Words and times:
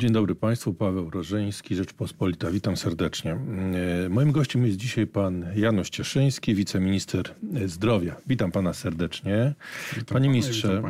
Dzień 0.00 0.12
dobry 0.12 0.34
Państwu, 0.34 0.74
Paweł 0.74 1.10
Rożeński, 1.10 1.76
Rzeczpospolita. 1.76 2.50
Witam 2.50 2.76
serdecznie. 2.76 3.32
E, 3.32 4.08
moim 4.08 4.32
gościem 4.32 4.66
jest 4.66 4.78
dzisiaj 4.78 5.06
pan 5.06 5.46
Janusz 5.56 5.90
Cieszyński, 5.90 6.54
wiceminister 6.54 7.34
zdrowia. 7.66 8.16
Witam 8.26 8.52
pana 8.52 8.72
serdecznie. 8.72 9.54
Witam 9.96 10.14
Panie 10.14 10.28
ministrze, 10.28 10.82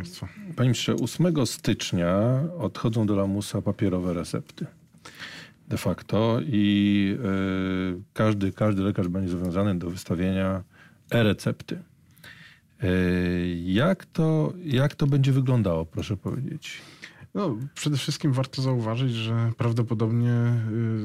panie 0.56 0.68
ministrze, 0.68 0.94
8 0.94 1.46
stycznia 1.46 2.42
odchodzą 2.58 3.06
do 3.06 3.16
lamusa 3.16 3.62
papierowe 3.62 4.14
recepty. 4.14 4.66
De 5.68 5.76
facto 5.76 6.40
i 6.46 7.16
e, 7.24 8.00
każdy, 8.12 8.52
każdy 8.52 8.82
lekarz 8.82 9.08
będzie 9.08 9.28
zobowiązany 9.28 9.78
do 9.78 9.90
wystawienia 9.90 10.62
e-recepty. 11.10 11.78
E, 12.82 12.88
jak, 13.64 14.06
to, 14.06 14.52
jak 14.64 14.94
to 14.94 15.06
będzie 15.06 15.32
wyglądało, 15.32 15.86
proszę 15.86 16.16
powiedzieć? 16.16 16.80
No, 17.34 17.56
przede 17.74 17.96
wszystkim 17.96 18.32
warto 18.32 18.62
zauważyć, 18.62 19.12
że 19.12 19.52
prawdopodobnie 19.56 20.32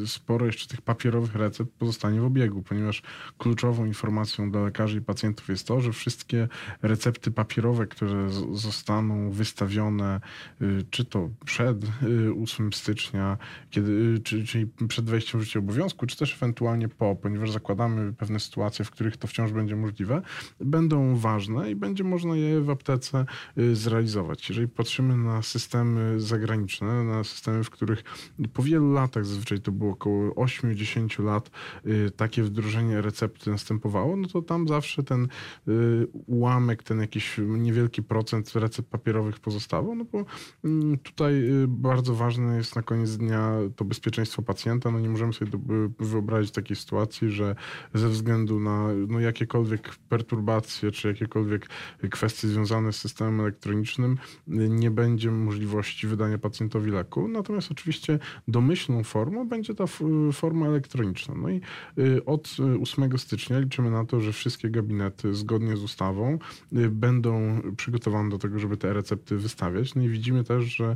y, 0.03 0.07
sporo 0.07 0.45
jeszcze 0.45 0.67
tych 0.67 0.81
papierowych 0.81 1.35
recept 1.35 1.71
pozostanie 1.71 2.21
w 2.21 2.25
obiegu, 2.25 2.61
ponieważ 2.61 3.01
kluczową 3.37 3.85
informacją 3.85 4.51
dla 4.51 4.63
lekarzy 4.63 4.97
i 4.97 5.01
pacjentów 5.01 5.49
jest 5.49 5.67
to, 5.67 5.81
że 5.81 5.91
wszystkie 5.91 6.47
recepty 6.81 7.31
papierowe, 7.31 7.87
które 7.87 8.29
zostaną 8.53 9.31
wystawione, 9.31 10.21
y, 10.61 10.85
czy 10.89 11.05
to 11.05 11.29
przed 11.45 11.83
y, 11.83 12.33
8 12.43 12.73
stycznia, 12.73 13.37
kiedy, 13.69 13.91
y, 13.91 14.19
czy, 14.19 14.45
czyli 14.45 14.67
przed 14.87 15.05
wejściem 15.05 15.41
w 15.41 15.43
życie 15.43 15.59
obowiązku, 15.59 16.05
czy 16.05 16.17
też 16.17 16.33
ewentualnie 16.35 16.89
po, 16.89 17.15
ponieważ 17.15 17.51
zakładamy 17.51 18.13
pewne 18.13 18.39
sytuacje, 18.39 18.85
w 18.85 18.91
których 18.91 19.17
to 19.17 19.27
wciąż 19.27 19.51
będzie 19.51 19.75
możliwe, 19.75 20.21
będą 20.59 21.15
ważne 21.15 21.71
i 21.71 21.75
będzie 21.75 22.03
można 22.03 22.35
je 22.35 22.61
w 22.61 22.69
aptece 22.69 23.25
y, 23.57 23.75
zrealizować. 23.75 24.49
Jeżeli 24.49 24.67
patrzymy 24.67 25.17
na 25.17 25.41
systemy 25.41 26.14
zagraniczne, 26.17 27.03
na 27.03 27.23
systemy, 27.23 27.63
w 27.63 27.69
których 27.69 28.03
po 28.53 28.63
wielu 28.63 28.93
latach, 28.93 29.25
zazwyczaj 29.25 29.59
to 29.59 29.71
było 29.71 29.91
około 29.91 30.31
8-10 30.31 31.23
lat, 31.23 31.51
y, 31.85 32.11
takie 32.11 32.43
wdrożenie 32.43 33.01
recepty 33.01 33.49
następowało, 33.49 34.15
no 34.15 34.27
to 34.27 34.41
tam 34.41 34.67
zawsze 34.67 35.03
ten 35.03 35.27
y, 35.67 36.07
ułamek, 36.11 36.83
ten 36.83 36.99
jakiś 36.99 37.37
niewielki 37.37 38.03
procent 38.03 38.55
recept 38.55 38.89
papierowych 38.89 39.39
pozostawał, 39.39 39.95
no 39.95 40.05
bo 40.05 40.25
mm, 40.63 40.97
tutaj 40.97 41.33
y, 41.33 41.65
bardzo 41.67 42.15
ważne 42.15 42.57
jest 42.57 42.75
na 42.75 42.81
koniec 42.81 43.17
dnia 43.17 43.51
to 43.75 43.85
bezpieczeństwo 43.85 44.41
pacjenta. 44.41 44.91
No 44.91 44.99
nie 44.99 45.09
możemy 45.09 45.33
sobie 45.33 45.51
wyobrazić 45.99 46.51
takiej 46.51 46.75
sytuacji, 46.75 47.31
że 47.31 47.55
ze 47.93 48.09
względu 48.09 48.59
na 48.59 48.87
no, 49.07 49.19
jakiekolwiek 49.19 49.95
perturbacje, 50.09 50.91
czy 50.91 51.07
jakiekolwiek 51.07 51.69
kwestie 52.11 52.47
związane 52.47 52.93
z 52.93 52.95
systemem 52.95 53.39
elektronicznym, 53.39 54.17
nie 54.47 54.91
będzie 54.91 55.31
możliwości 55.31 56.04
wydania 56.07 56.37
pacjentowi 56.37 56.91
leku. 56.91 57.27
Natomiast 57.27 57.71
oczywiście 57.71 58.19
domyślną 58.47 59.03
formą 59.03 59.47
będzie 59.47 59.75
ta 59.75 59.85
forma 60.33 60.65
elektroniczna. 60.65 61.35
No 61.35 61.49
i 61.49 61.61
y, 61.99 62.25
od 62.25 62.57
y, 62.59 62.81
8 62.81 63.17
stycznia 63.17 63.59
liczymy 63.59 63.91
na 63.91 64.05
to, 64.05 64.21
że 64.21 64.33
wszystkie 64.33 64.69
gabinety 64.69 65.33
zgodnie 65.33 65.77
z 65.77 65.83
ustawą 65.83 66.39
y, 66.73 66.89
będą 66.89 67.61
przygotowane 67.77 68.29
do 68.29 68.37
tego, 68.37 68.59
żeby 68.59 68.77
te 68.77 68.93
recepty 68.93 69.37
wystawiać. 69.37 69.95
No 69.95 70.01
i 70.01 70.09
widzimy 70.09 70.43
też, 70.43 70.63
że 70.63 70.95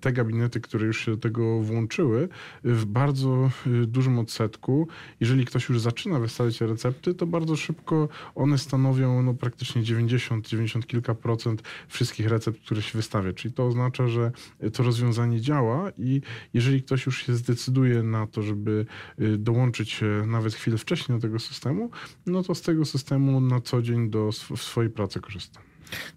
te 0.00 0.12
gabinety, 0.12 0.60
które 0.60 0.86
już 0.86 1.04
się 1.04 1.10
do 1.10 1.16
tego 1.16 1.60
włączyły, 1.62 2.22
y, 2.22 2.28
w 2.74 2.84
bardzo 2.84 3.50
y, 3.66 3.86
dużym 3.86 4.18
odsetku, 4.18 4.88
jeżeli 5.20 5.44
ktoś 5.44 5.68
już 5.68 5.80
zaczyna 5.80 6.18
wystawiać 6.18 6.60
recepty, 6.60 7.14
to 7.14 7.26
bardzo 7.26 7.56
szybko 7.56 8.08
one 8.34 8.58
stanowią 8.58 9.22
no, 9.22 9.34
praktycznie 9.34 9.82
90, 9.82 10.48
90 10.48 10.86
kilka 10.86 11.14
procent 11.14 11.62
wszystkich 11.88 12.28
recept, 12.28 12.60
które 12.64 12.82
się 12.82 12.98
wystawia. 12.98 13.32
Czyli 13.32 13.54
to 13.54 13.66
oznacza, 13.66 14.08
że 14.08 14.32
to 14.72 14.82
rozwiązanie 14.82 15.40
działa 15.40 15.90
i 15.98 16.20
jeżeli 16.54 16.82
ktoś 16.82 17.06
już 17.06 17.26
się 17.26 17.34
zdecyduje 17.34 18.02
na 18.02 18.26
to, 18.26 18.42
żeby 18.42 18.86
y, 19.20 19.38
dołączyć 19.38 19.90
się 19.90 20.22
nawet 20.26 20.54
chwilę 20.54 20.78
wcześniej 20.78 21.18
do 21.18 21.22
tego 21.22 21.38
systemu, 21.38 21.90
no 22.26 22.42
to 22.42 22.54
z 22.54 22.62
tego 22.62 22.84
systemu 22.84 23.40
na 23.40 23.60
co 23.60 23.82
dzień 23.82 24.10
do 24.10 24.30
w 24.56 24.62
swojej 24.62 24.90
pracy 24.90 25.20
korzysta. 25.20 25.60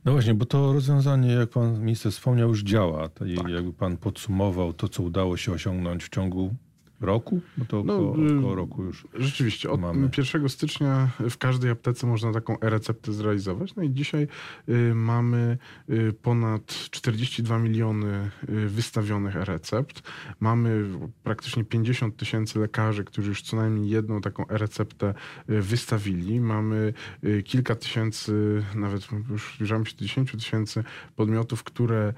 No 0.05 0.11
właśnie, 0.11 0.33
bo 0.33 0.45
to 0.45 0.73
rozwiązanie, 0.73 1.31
jak 1.31 1.49
pan 1.49 1.79
minister 1.79 2.11
wspomniał, 2.11 2.49
już 2.49 2.63
działa. 2.63 3.09
Tak. 3.09 3.27
Jakby 3.27 3.73
pan 3.73 3.97
podsumował 3.97 4.73
to, 4.73 4.87
co 4.89 5.03
udało 5.03 5.37
się 5.37 5.51
osiągnąć 5.51 6.03
w 6.03 6.09
ciągu 6.09 6.55
roku? 7.03 7.41
Bo 7.57 7.65
to 7.65 7.83
No, 7.83 7.95
około, 7.95 8.29
y, 8.29 8.37
około 8.39 8.55
roku 8.55 8.83
już. 8.83 9.07
Rzeczywiście, 9.13 9.69
od 9.69 9.81
Mamy. 9.81 10.09
1 10.17 10.49
stycznia 10.49 11.09
w 11.29 11.37
każdej 11.37 11.71
aptece 11.71 12.07
można 12.07 12.31
taką 12.31 12.59
e-receptę 12.59 13.13
zrealizować. 13.13 13.75
No 13.75 13.83
i 13.83 13.91
dzisiaj 13.91 14.27
y, 14.69 14.95
mamy 14.95 15.57
y, 15.89 16.13
ponad 16.21 16.65
42 16.65 17.59
miliony 17.59 18.31
y, 18.49 18.67
wystawionych 18.69 19.35
e-recept. 19.35 20.01
Mamy 20.39 20.85
praktycznie 21.23 21.63
50 21.63 22.17
tysięcy 22.17 22.59
lekarzy, 22.59 23.03
którzy 23.03 23.29
już 23.29 23.41
co 23.41 23.57
najmniej 23.57 23.89
jedną 23.89 24.21
taką 24.21 24.47
e-receptę 24.47 25.13
wystawili. 25.47 26.39
Mamy 26.39 26.93
kilka 27.45 27.75
tysięcy, 27.75 28.63
nawet 28.75 29.07
już 29.29 29.55
zbliżamy 29.55 29.85
się 29.85 29.95
do 29.95 30.05
10 30.05 30.31
tysięcy 30.31 30.83
podmiotów, 31.15 31.63
które 31.63 32.13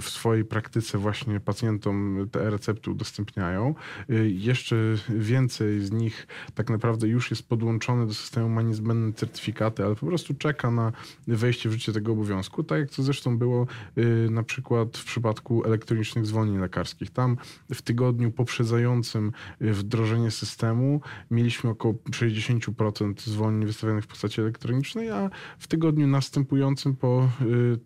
w 0.00 0.10
swojej 0.10 0.44
praktyce 0.44 0.98
właśnie 0.98 1.40
pacjentom 1.40 2.28
te 2.32 2.46
e-recepty 2.46 2.90
udostępniają. 2.90 3.74
Y, 4.10 4.30
Jeszcze 4.30 4.76
więcej 5.08 5.80
z 5.80 5.92
nich 5.92 6.26
tak 6.54 6.70
naprawdę 6.70 7.08
już 7.08 7.30
jest 7.30 7.48
podłączone 7.48 8.06
do 8.06 8.14
systemu, 8.14 8.48
ma 8.48 8.62
niezbędne 8.62 9.12
certyfikaty, 9.12 9.84
ale 9.84 9.94
po 9.94 10.06
prostu 10.06 10.34
czeka 10.34 10.70
na 10.70 10.92
wejście 11.26 11.68
w 11.68 11.72
życie 11.72 11.92
tego 11.92 12.12
obowiązku, 12.12 12.62
tak 12.62 12.78
jak 12.78 12.90
to 12.90 13.02
zresztą 13.02 13.38
było 13.38 13.66
y, 13.98 14.28
na 14.30 14.42
przykład 14.42 14.98
w 14.98 15.04
przypadku 15.04 15.64
elektronicznych 15.64 16.26
zwolnień 16.26 16.58
lekarskich. 16.58 17.10
Tam 17.10 17.36
w 17.74 17.82
tygodniu 17.82 18.30
poprzedzającym 18.30 19.32
y, 19.62 19.72
wdrożenie 19.72 20.30
systemu 20.30 21.00
mieliśmy 21.30 21.70
około 21.70 21.94
60% 21.94 23.20
zwolnień 23.20 23.66
wystawionych 23.66 24.04
w 24.04 24.08
postaci 24.08 24.40
elektronicznej, 24.40 25.10
a 25.10 25.30
w 25.58 25.66
tygodniu 25.66 26.06
następującym 26.06 26.96
po 26.96 27.28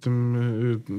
tym, 0.01 0.37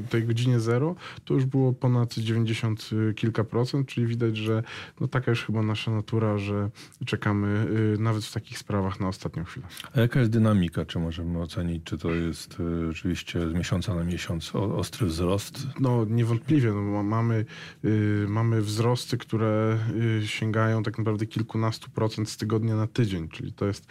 tej 0.09 0.23
godzinie 0.23 0.59
zero 0.59 0.95
to 1.25 1.33
już 1.33 1.45
było 1.45 1.73
ponad 1.73 2.13
90 2.13 2.89
kilka 3.15 3.43
procent, 3.43 3.87
czyli 3.87 4.07
widać, 4.07 4.37
że 4.37 4.63
no 5.05 5.09
taka 5.09 5.31
już 5.31 5.45
chyba 5.45 5.61
nasza 5.61 5.91
natura, 5.91 6.37
że 6.37 6.69
czekamy 7.05 7.67
y, 7.95 7.97
nawet 7.99 8.25
w 8.25 8.33
takich 8.33 8.57
sprawach 8.57 8.99
na 8.99 9.07
ostatnią 9.07 9.43
chwilę. 9.43 9.67
A 9.95 9.99
jaka 9.99 10.19
jest 10.19 10.31
dynamika? 10.31 10.85
Czy 10.85 10.99
możemy 10.99 11.41
ocenić, 11.41 11.83
czy 11.83 11.97
to 11.97 12.11
jest 12.11 12.59
y, 12.59 12.93
rzeczywiście 12.93 13.49
z 13.49 13.53
miesiąca 13.53 13.95
na 13.95 14.03
miesiąc 14.03 14.55
ostry 14.55 15.07
wzrost? 15.07 15.67
No 15.79 16.05
niewątpliwie, 16.05 16.71
no, 16.71 16.81
ma- 16.81 17.03
mamy, 17.03 17.45
y, 17.85 18.25
mamy 18.29 18.61
wzrosty, 18.61 19.17
które 19.17 19.77
sięgają 20.25 20.83
tak 20.83 20.97
naprawdę 20.97 21.25
kilkunastu 21.25 21.89
procent 21.89 22.29
z 22.29 22.37
tygodnia 22.37 22.75
na 22.75 22.87
tydzień, 22.87 23.29
czyli 23.29 23.53
to 23.53 23.65
jest 23.65 23.87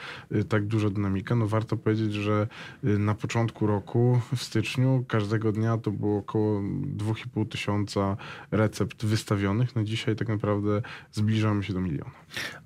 tak 0.48 0.66
duża 0.66 0.90
dynamika. 0.90 1.34
No 1.34 1.46
warto 1.46 1.76
powiedzieć, 1.76 2.12
że 2.12 2.48
na 2.82 3.14
początku 3.14 3.66
roku, 3.66 4.20
w 4.36 4.42
styczniu, 4.42 5.04
każdego 5.08 5.52
dnia 5.52 5.78
to 5.78 5.90
było 5.90 6.18
około 6.18 6.60
2,5 6.60 7.48
tysiąca 7.48 8.16
recept 8.50 9.04
wystawionych. 9.04 9.76
No 9.76 9.84
dzisiaj 9.84 10.16
tak 10.16 10.28
naprawdę 10.28 10.82
zbliżamy 11.12 11.62
się 11.62 11.72
do 11.72 11.80
miliona. 11.80 12.10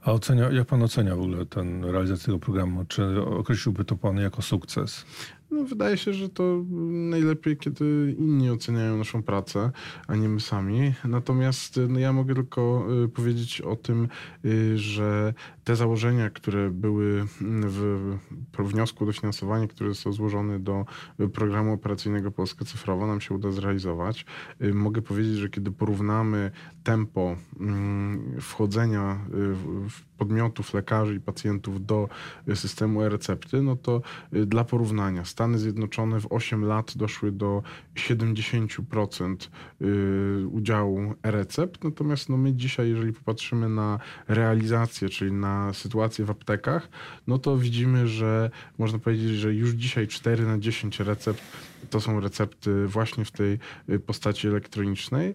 A 0.03 0.13
ocenia, 0.13 0.51
jak 0.51 0.67
pan 0.67 0.83
ocenia 0.83 1.17
w 1.17 1.21
ogóle 1.21 1.47
ten 1.47 1.85
realizację 1.85 2.27
tego 2.27 2.39
programu? 2.39 2.85
Czy 2.85 3.23
określiłby 3.25 3.85
to 3.85 3.97
pan 3.97 4.17
jako 4.17 4.43
sukces? 4.43 5.05
No, 5.51 5.65
wydaje 5.65 5.97
się, 5.97 6.15
że 6.15 6.29
to 6.29 6.65
najlepiej, 7.11 7.57
kiedy 7.57 8.15
inni 8.19 8.51
oceniają 8.51 8.99
naszą 8.99 9.23
pracę, 9.23 9.71
a 10.09 10.17
nie 10.17 10.29
my 10.29 10.41
sami. 10.41 10.95
Natomiast 11.05 11.81
no, 11.89 11.99
ja 11.99 12.13
mogę 12.13 12.35
tylko 12.35 12.87
y, 13.05 13.09
powiedzieć 13.09 13.61
o 13.61 13.77
tym, 13.77 14.09
y, 14.45 14.79
że 14.79 15.35
te 15.65 15.77
założenia, 15.77 16.31
które 16.31 16.71
były 16.71 17.25
w 17.41 18.09
pro- 18.53 18.65
wniosku 18.65 19.05
o 19.05 19.07
dofinansowanie, 19.07 19.69
który 19.69 19.89
został 19.91 20.13
złożony 20.13 20.61
do 20.61 20.85
programu 21.33 21.73
operacyjnego 21.73 22.31
Polska 22.31 22.65
Cyfrowa, 22.65 23.07
nam 23.07 23.21
się 23.21 23.35
uda 23.35 23.51
zrealizować. 23.51 24.27
Y, 24.63 24.75
Mogę 24.75 25.03
powiedzieć, 25.03 25.35
że 25.35 25.49
kiedy 25.49 25.71
porównamy 25.73 26.51
tempo 26.83 27.37
mm, 27.61 28.41
wchodzenia 28.41 29.19
w- 29.31 29.89
w 29.91 30.08
podmiotów, 30.19 30.75
lekarzy 30.75 31.15
i 31.15 31.21
pacjentów 31.21 31.87
do 31.87 32.09
y, 32.49 32.57
systemu 32.57 33.03
e-recepty, 33.03 33.63
no 33.63 33.77
to 33.77 34.03
y, 34.35 34.47
dla 34.47 34.65
porównania 34.65 35.25
Stany 35.25 35.59
Zjednoczone 35.59 36.21
w 36.21 36.27
8 36.31 36.65
lat 36.65 36.97
doszły 36.97 37.33
do 37.33 37.63
70% 37.95 39.49
y, 39.83 40.47
udziału 40.47 41.15
e-recept, 41.23 41.85
natomiast 41.85 42.29
no 42.29 42.37
my 42.37 42.55
dzisiaj, 42.55 42.89
jeżeli 42.89 43.13
popatrzymy 43.13 43.69
na 43.69 43.99
realizację, 44.29 45.09
czyli 45.09 45.33
na 45.33 45.73
sytuację 45.73 46.25
w 46.25 46.31
aptekach, 46.31 46.89
no 47.27 47.39
to 47.39 47.59
widzimy, 47.59 48.09
że 48.09 48.51
można 48.79 48.99
powiedzieć, 48.99 49.31
że 49.31 49.55
już 49.55 49.71
dzisiaj 49.71 50.09
4 50.09 50.47
na 50.47 50.59
10 50.59 51.01
recept 51.01 51.43
to 51.91 52.01
są 52.01 52.21
recepty 52.21 52.87
właśnie 52.87 53.25
w 53.25 53.31
tej 53.31 53.59
postaci 54.07 54.49
elektronicznej. 54.49 55.35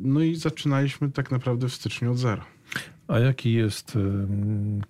No 0.00 0.20
i 0.20 0.34
zaczynaliśmy 0.34 1.10
tak 1.10 1.30
naprawdę 1.30 1.68
w 1.68 1.74
styczniu 1.74 2.10
od 2.10 2.18
zera. 2.18 2.51
A 3.12 3.18
jaki 3.18 3.52
jest 3.52 3.98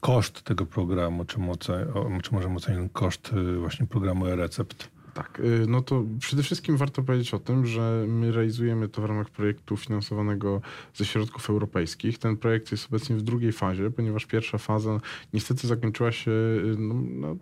koszt 0.00 0.42
tego 0.42 0.66
programu? 0.66 1.24
Czy, 1.24 1.38
moce, 1.38 1.92
czy 2.22 2.34
możemy 2.34 2.56
ocenić 2.56 2.92
koszt 2.92 3.32
y, 3.32 3.58
właśnie 3.58 3.86
programu 3.86 4.26
e-recept? 4.26 4.88
Tak, 5.14 5.40
y, 5.40 5.64
no 5.68 5.82
to 5.82 6.04
przede 6.18 6.42
wszystkim 6.42 6.76
warto 6.76 7.02
powiedzieć 7.02 7.34
o 7.34 7.38
tym, 7.38 7.66
że 7.66 8.04
my 8.08 8.32
realizujemy 8.32 8.88
to 8.88 9.02
w 9.02 9.04
ramach 9.04 9.30
projektu 9.30 9.76
finansowanego 9.76 10.60
ze 10.94 11.04
środków 11.04 11.50
europejskich. 11.50 12.18
Ten 12.18 12.36
projekt 12.36 12.72
jest 12.72 12.86
obecnie 12.86 13.16
w 13.16 13.22
drugiej 13.22 13.52
fazie, 13.52 13.90
ponieważ 13.90 14.26
pierwsza 14.26 14.58
faza 14.58 15.00
niestety 15.32 15.66
zakończyła 15.66 16.12
się 16.12 16.30
y, 16.30 16.74
no, 16.78 16.94
no, 16.94 17.36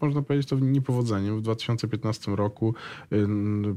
można 0.00 0.22
powiedzieć 0.22 0.48
to 0.48 0.58
niepowodzeniem. 0.58 1.38
W 1.38 1.42
2015 1.42 2.36
roku, 2.36 2.74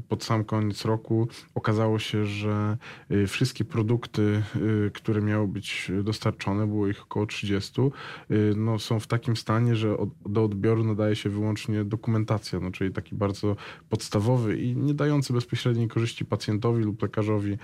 pod 0.08 0.24
sam 0.24 0.44
koniec 0.44 0.84
roku, 0.84 1.28
okazało 1.54 1.98
się, 1.98 2.26
że 2.26 2.76
y, 3.10 3.26
wszystkie 3.26 3.64
produkty, 3.64 4.42
y, 4.86 4.90
które 4.94 5.22
miały 5.22 5.48
być 5.48 5.92
dostarczone, 6.04 6.66
było 6.66 6.88
ich 6.88 7.02
około 7.02 7.26
30, 7.26 7.90
y, 8.30 8.54
no, 8.56 8.78
są 8.78 9.00
w 9.00 9.06
takim 9.06 9.36
stanie, 9.36 9.76
że 9.76 9.96
do 10.26 10.44
odbioru 10.44 10.84
nadaje 10.84 11.16
się 11.16 11.30
wyłącznie 11.30 11.84
dokumentacja, 11.84 12.60
no, 12.60 12.70
czyli 12.70 12.92
taki 12.92 13.14
bardzo 13.14 13.56
podstawowy 13.88 14.58
i 14.58 14.76
nie 14.76 14.94
dający 14.94 15.32
bezpośredniej 15.32 15.88
korzyści 15.88 16.24
pacjentowi 16.24 16.84
lub 16.84 17.02
lekarzowi 17.02 17.58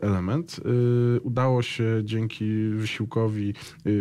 element. 0.00 0.60
Udało 1.22 1.62
się 1.62 2.00
dzięki 2.04 2.68
wysiłkowi 2.68 3.54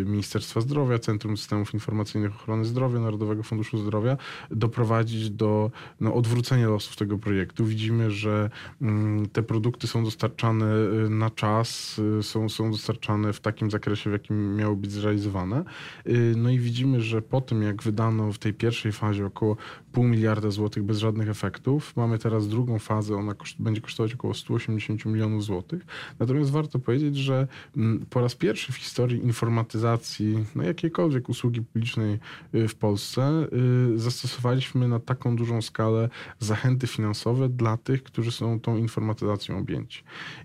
Ministerstwa 0.05 0.61
Zdrowia, 0.61 0.99
Centrum 0.99 1.37
Systemów 1.37 1.73
Informacyjnych 1.73 2.35
Ochrony 2.35 2.65
Zdrowia, 2.65 2.99
Narodowego 2.99 3.43
Funduszu 3.43 3.77
Zdrowia 3.83 4.17
doprowadzić 4.51 5.29
do 5.29 5.71
no, 5.99 6.13
odwrócenia 6.13 6.69
losów 6.69 6.95
tego 6.95 7.17
projektu. 7.17 7.65
Widzimy, 7.65 8.11
że 8.11 8.49
mm, 8.81 9.29
te 9.29 9.43
produkty 9.43 9.87
są 9.87 10.03
dostarczane 10.03 10.65
y, 11.05 11.09
na 11.09 11.29
czas, 11.29 11.99
y, 12.19 12.23
są, 12.23 12.49
są 12.49 12.71
dostarczane 12.71 13.33
w 13.33 13.39
takim 13.39 13.71
zakresie, 13.71 14.09
w 14.09 14.13
jakim 14.13 14.55
miały 14.55 14.75
być 14.75 14.91
zrealizowane. 14.91 15.63
Y, 16.07 16.33
no 16.37 16.49
i 16.49 16.59
widzimy, 16.59 17.01
że 17.01 17.21
po 17.21 17.41
tym, 17.41 17.61
jak 17.61 17.83
wydano 17.83 18.31
w 18.31 18.37
tej 18.37 18.53
pierwszej 18.53 18.91
fazie 18.91 19.25
około 19.25 19.57
pół 19.91 20.03
miliarda 20.03 20.49
złotych 20.51 20.83
bez 20.83 20.97
żadnych 20.97 21.29
efektów, 21.29 21.95
mamy 21.95 22.19
teraz 22.19 22.47
drugą 22.47 22.79
fazę, 22.79 23.15
ona 23.15 23.33
koszt, 23.33 23.55
będzie 23.59 23.81
kosztować 23.81 24.13
około 24.13 24.33
180 24.33 25.05
milionów 25.05 25.43
złotych. 25.43 25.85
Natomiast 26.19 26.51
warto 26.51 26.79
powiedzieć, 26.79 27.17
że 27.17 27.47
mm, 27.77 28.05
po 28.09 28.21
raz 28.21 28.35
pierwszy 28.35 28.71
w 28.71 28.75
historii 28.75 29.23
informatyzacji 29.23 30.45
no, 30.55 30.63
jakiejkolwiek 30.63 31.29
usługi 31.29 31.61
publicznej 31.61 32.19
w 32.53 32.75
Polsce 32.75 33.47
zastosowaliśmy 33.95 34.87
na 34.87 34.99
taką 34.99 35.35
dużą 35.35 35.61
skalę 35.61 36.09
zachęty 36.39 36.87
finansowe 36.87 37.49
dla 37.49 37.77
tych, 37.77 38.03
którzy 38.03 38.31
są 38.31 38.59
tą 38.59 38.77
informatyzacją 38.77 39.57
objęci. 39.57 40.03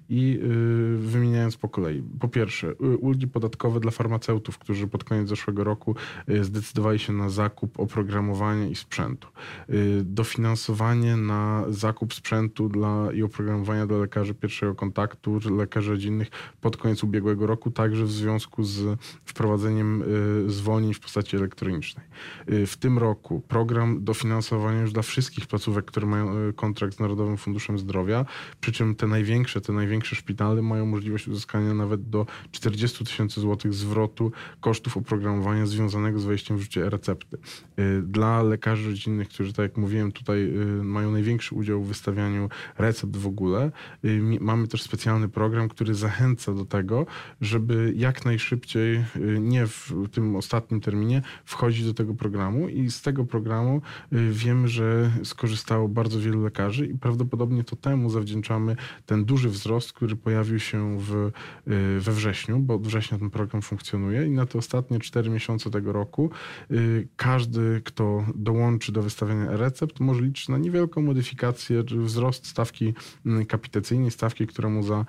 I 0.08 0.40
y, 0.42 0.98
wymieniając 0.98 1.56
po 1.56 1.68
kolei. 1.68 2.02
Po 2.20 2.28
pierwsze, 2.28 2.70
y, 2.70 2.74
ulgi 2.96 3.28
podatkowe 3.28 3.80
dla 3.80 3.90
farmaceutów, 3.90 4.58
którzy 4.58 4.88
pod 4.88 5.04
koniec 5.04 5.28
zeszłego 5.28 5.64
roku 5.64 5.94
y, 6.28 6.44
zdecydowali 6.44 6.98
się 6.98 7.12
na 7.12 7.28
zakup 7.28 7.80
oprogramowania 7.80 8.68
i 8.68 8.74
sprzętu. 8.74 9.28
Dofinansowanie 10.04 11.16
na 11.16 11.64
zakup 11.68 12.14
sprzętu 12.14 12.68
dla, 12.68 13.12
i 13.12 13.22
oprogramowania 13.22 13.86
dla 13.86 13.98
lekarzy 13.98 14.34
pierwszego 14.34 14.74
kontaktu, 14.74 15.38
lekarzy 15.56 15.90
rodzinnych 15.90 16.28
pod 16.60 16.76
koniec 16.76 17.04
ubiegłego 17.04 17.46
roku, 17.46 17.70
także 17.70 18.04
w 18.04 18.12
związku 18.12 18.64
z 18.64 19.00
wprowadzeniem 19.24 20.04
zwolnień 20.46 20.94
w 20.94 21.00
postaci 21.00 21.36
elektronicznej. 21.36 22.06
W 22.46 22.76
tym 22.76 22.98
roku 22.98 23.17
program 23.48 24.04
dofinansowania 24.04 24.80
już 24.80 24.92
dla 24.92 25.02
wszystkich 25.02 25.46
placówek, 25.46 25.84
które 25.84 26.06
mają 26.06 26.30
e, 26.30 26.52
kontrakt 26.52 26.96
z 26.96 27.00
Narodowym 27.00 27.36
Funduszem 27.36 27.78
Zdrowia, 27.78 28.24
przy 28.60 28.72
czym 28.72 28.94
te 28.94 29.06
największe, 29.06 29.60
te 29.60 29.72
największe 29.72 30.16
szpitale 30.16 30.62
mają 30.62 30.86
możliwość 30.86 31.28
uzyskania 31.28 31.74
nawet 31.74 32.10
do 32.10 32.26
40 32.52 33.04
tysięcy 33.04 33.40
złotych 33.40 33.74
zwrotu 33.74 34.32
kosztów 34.60 34.96
oprogramowania 34.96 35.66
związanego 35.66 36.18
z 36.20 36.24
wejściem 36.24 36.56
w 36.56 36.60
życie 36.60 36.90
recepty. 36.90 37.38
E, 37.76 38.02
dla 38.02 38.42
lekarzy 38.42 38.90
rodzinnych, 38.90 39.28
którzy, 39.28 39.52
tak 39.52 39.62
jak 39.62 39.76
mówiłem, 39.76 40.12
tutaj 40.12 40.54
e, 40.54 40.64
mają 40.84 41.10
największy 41.10 41.54
udział 41.54 41.82
w 41.82 41.88
wystawianiu 41.88 42.48
recept 42.78 43.16
w 43.16 43.26
ogóle, 43.26 43.70
mamy 44.40 44.68
też 44.68 44.82
specjalny 44.82 45.28
program, 45.28 45.68
który 45.68 45.94
zachęca 45.94 46.54
do 46.54 46.64
tego, 46.64 47.06
żeby 47.40 47.92
jak 47.96 48.24
najszybciej, 48.24 49.04
nie 49.40 49.66
w 49.66 49.92
tym 50.12 50.36
ostatnim 50.36 50.80
terminie, 50.80 51.22
wchodzić 51.44 51.84
do 51.84 51.94
tego 51.94 52.14
programu 52.14 52.68
i 52.68 52.90
z 52.90 53.02
tego 53.08 53.24
programu 53.24 53.80
y, 54.12 54.32
wiemy, 54.32 54.68
że 54.68 55.10
skorzystało 55.24 55.88
bardzo 55.88 56.20
wielu 56.20 56.42
lekarzy 56.42 56.86
i 56.86 56.94
prawdopodobnie 56.94 57.64
to 57.64 57.76
temu 57.76 58.10
zawdzięczamy 58.10 58.76
ten 59.06 59.24
duży 59.24 59.48
wzrost, 59.48 59.92
który 59.92 60.16
pojawił 60.16 60.58
się 60.58 60.98
w, 60.98 61.12
y, 61.14 61.30
we 62.00 62.12
wrześniu, 62.12 62.58
bo 62.58 62.74
od 62.74 62.86
września 62.86 63.18
ten 63.18 63.30
program 63.30 63.62
funkcjonuje 63.62 64.26
i 64.26 64.30
na 64.30 64.46
te 64.46 64.58
ostatnie 64.58 65.00
cztery 65.00 65.30
miesiące 65.30 65.70
tego 65.70 65.92
roku 65.92 66.30
y, 66.70 67.08
każdy, 67.16 67.80
kto 67.84 68.24
dołączy 68.34 68.92
do 68.92 69.02
wystawiania 69.02 69.56
recept, 69.56 70.00
może 70.00 70.22
liczyć 70.22 70.48
na 70.48 70.58
niewielką 70.58 71.02
modyfikację, 71.02 71.82
wzrost 71.82 72.46
stawki 72.46 72.94
mm, 73.26 73.46
kapitacyjnej, 73.46 74.10
stawki, 74.10 74.46
która 74.46 74.68
mu 74.68 74.82
za 74.82 75.04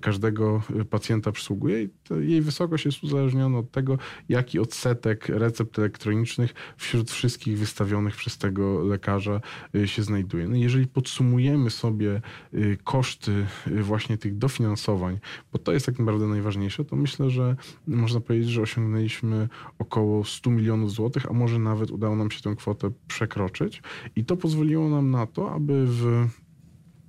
każdego 0.00 0.62
pacjenta 0.90 1.32
przysługuje 1.32 1.88
jej 2.20 2.42
wysokość 2.42 2.84
jest 2.84 3.04
uzależniona 3.04 3.58
od 3.58 3.70
tego, 3.70 3.98
jaki 4.28 4.58
odsetek 4.58 5.28
recept 5.28 5.78
elektronicznych 5.78 6.54
wśród 6.76 7.10
wszystkich 7.10 7.41
wystawionych 7.50 8.16
przez 8.16 8.38
tego 8.38 8.84
lekarza 8.84 9.40
y, 9.74 9.88
się 9.88 10.02
znajduje. 10.02 10.48
No 10.48 10.56
jeżeli 10.56 10.86
podsumujemy 10.86 11.70
sobie 11.70 12.20
y, 12.54 12.78
koszty 12.84 13.46
y, 13.66 13.82
właśnie 13.82 14.18
tych 14.18 14.38
dofinansowań, 14.38 15.18
bo 15.52 15.58
to 15.58 15.72
jest 15.72 15.86
tak 15.86 15.98
naprawdę 15.98 16.26
najważniejsze, 16.26 16.84
to 16.84 16.96
myślę, 16.96 17.30
że 17.30 17.56
można 17.86 18.20
powiedzieć, 18.20 18.50
że 18.50 18.62
osiągnęliśmy 18.62 19.48
około 19.78 20.24
100 20.24 20.50
milionów 20.50 20.92
złotych, 20.92 21.26
a 21.30 21.32
może 21.32 21.58
nawet 21.58 21.90
udało 21.90 22.16
nam 22.16 22.30
się 22.30 22.42
tę 22.42 22.56
kwotę 22.56 22.90
przekroczyć. 23.08 23.82
I 24.16 24.24
to 24.24 24.36
pozwoliło 24.36 24.88
nam 24.88 25.10
na 25.10 25.26
to, 25.26 25.52
aby 25.52 25.86
w 25.86 26.28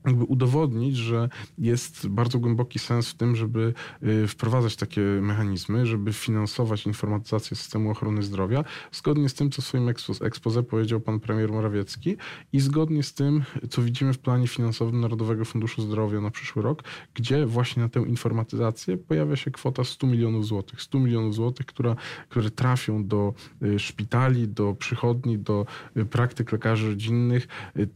jakby 0.06 0.24
udowodnić, 0.24 0.98
że 0.98 1.30
jest 1.58 2.08
bardzo 2.08 2.40
głęboki 2.40 2.80
sens 2.80 3.10
w 3.10 3.14
tym, 3.16 3.36
żeby 3.36 3.74
y, 4.04 4.28
wprowadzać 4.28 4.76
takie 4.76 5.02
mechanizmy, 5.02 5.86
żeby 5.86 6.14
finansować 6.14 6.86
informatyzację 6.86 7.58
systemu 7.58 7.92
ochrony 7.92 8.24
zdrowia, 8.24 8.64
zgodnie 8.92 9.30
z 9.30 9.34
tym, 9.34 9.52
co 9.52 9.62
w 9.62 9.66
swoim 9.66 9.90
ekspoze 10.22 10.64
powiedział 10.64 11.00
pan 11.00 11.20
premier 11.20 11.52
Morawiecki 11.52 12.18
i 12.54 12.60
zgodnie 12.60 13.04
z 13.04 13.14
tym, 13.14 13.44
co 13.70 13.82
widzimy 13.82 14.14
w 14.14 14.20
planie 14.20 14.48
finansowym 14.48 15.02
Narodowego 15.02 15.46
Funduszu 15.46 15.82
Zdrowia 15.82 16.22
na 16.22 16.32
przyszły 16.32 16.62
rok, 16.62 16.84
gdzie 17.14 17.46
właśnie 17.46 17.84
na 17.84 17.90
tę 17.90 18.00
informatyzację 18.00 18.98
pojawia 18.98 19.36
się 19.36 19.52
kwota 19.52 19.84
100 19.84 20.08
milionów 20.08 20.46
złotych. 20.46 20.82
100 20.82 21.00
milionów 21.00 21.36
złotych, 21.36 21.66
która, 21.66 21.96
które 22.30 22.52
trafią 22.52 23.08
do 23.08 23.34
y, 23.64 23.80
szpitali, 23.80 24.48
do 24.48 24.74
przychodni, 24.74 25.40
do 25.40 25.66
y, 25.98 26.06
praktyk 26.06 26.52
lekarzy 26.52 26.90
rodzinnych, 26.90 27.48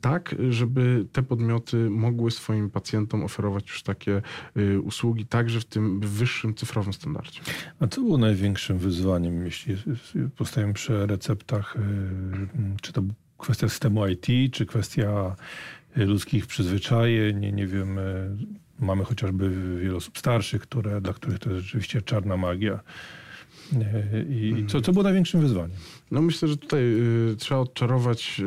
tak, 0.01 0.36
żeby 0.50 1.06
te 1.12 1.24
podmioty 1.24 1.89
mogły 1.97 2.31
swoim 2.31 2.69
pacjentom 2.69 3.23
oferować 3.23 3.67
już 3.67 3.83
takie 3.83 4.21
y, 4.57 4.81
usługi, 4.81 5.25
także 5.25 5.59
w 5.59 5.65
tym 5.65 5.99
wyższym 5.99 6.55
cyfrowym 6.55 6.94
standardzie. 6.94 7.41
A 7.79 7.88
co 7.88 8.01
było 8.01 8.17
największym 8.17 8.77
wyzwaniem, 8.77 9.45
jeśli 9.45 9.75
powstają 10.36 10.74
przy 10.74 11.07
receptach? 11.07 11.75
Y, 11.75 11.79
czy 12.81 12.93
to 12.93 13.01
kwestia 13.38 13.69
systemu 13.69 14.07
IT, 14.07 14.53
czy 14.53 14.65
kwestia 14.65 15.36
ludzkich 15.95 16.48
przyzwyczajeń? 16.48 17.39
Nie, 17.39 17.51
nie 17.51 17.67
wiem, 17.67 18.00
y, 18.00 18.38
mamy 18.79 19.03
chociażby 19.03 19.50
wiele 19.81 19.95
osób 19.95 20.17
starszych, 20.17 20.62
które, 20.62 21.01
dla 21.01 21.13
których 21.13 21.39
to 21.39 21.50
jest 21.50 21.62
rzeczywiście 21.65 22.01
czarna 22.01 22.38
magia. 22.38 22.79
I 24.29 24.65
co, 24.67 24.81
co 24.81 24.91
było 24.91 25.03
największym 25.03 25.41
wyzwaniem? 25.41 25.77
No 26.12 26.21
myślę, 26.21 26.47
że 26.47 26.57
tutaj 26.57 26.81
y, 27.31 27.36
trzeba 27.38 27.62
odczarować 27.62 28.41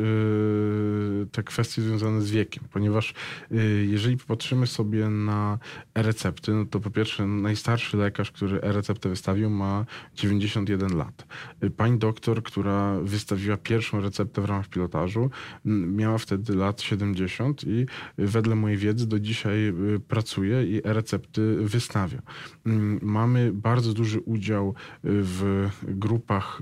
y, 1.23 1.27
te 1.31 1.43
kwestie 1.43 1.81
związane 1.81 2.21
z 2.21 2.31
wiekiem, 2.31 2.63
ponieważ 2.71 3.13
y, 3.51 3.87
jeżeli 3.89 4.17
popatrzymy 4.17 4.67
sobie 4.67 5.09
na 5.09 5.59
e-recepty, 5.95 6.53
no 6.53 6.65
to 6.65 6.79
po 6.79 6.89
pierwsze 6.89 7.27
najstarszy 7.27 7.97
lekarz, 7.97 8.31
który 8.31 8.61
e-receptę 8.61 9.09
wystawił 9.09 9.49
ma 9.49 9.85
91 10.15 10.97
lat. 10.97 11.25
Y, 11.63 11.69
pani 11.69 11.97
doktor, 11.97 12.43
która 12.43 12.99
wystawiła 12.99 13.57
pierwszą 13.57 14.01
receptę 14.01 14.41
w 14.41 14.45
ramach 14.45 14.67
pilotażu 14.67 15.29
miała 15.65 16.17
wtedy 16.17 16.55
lat 16.55 16.81
70 16.81 17.63
i 17.63 17.85
wedle 18.17 18.55
mojej 18.55 18.77
wiedzy 18.77 19.07
do 19.07 19.19
dzisiaj 19.19 19.67
y, 19.67 19.99
pracuje 20.07 20.63
i 20.63 20.87
e-recepty 20.87 21.55
wystawia. 21.55 22.21
Mm, 22.65 22.99
mamy 23.01 23.51
bardzo 23.53 23.93
duży 23.93 24.19
udział 24.19 24.75
w 25.23 25.69
grupach 25.83 26.61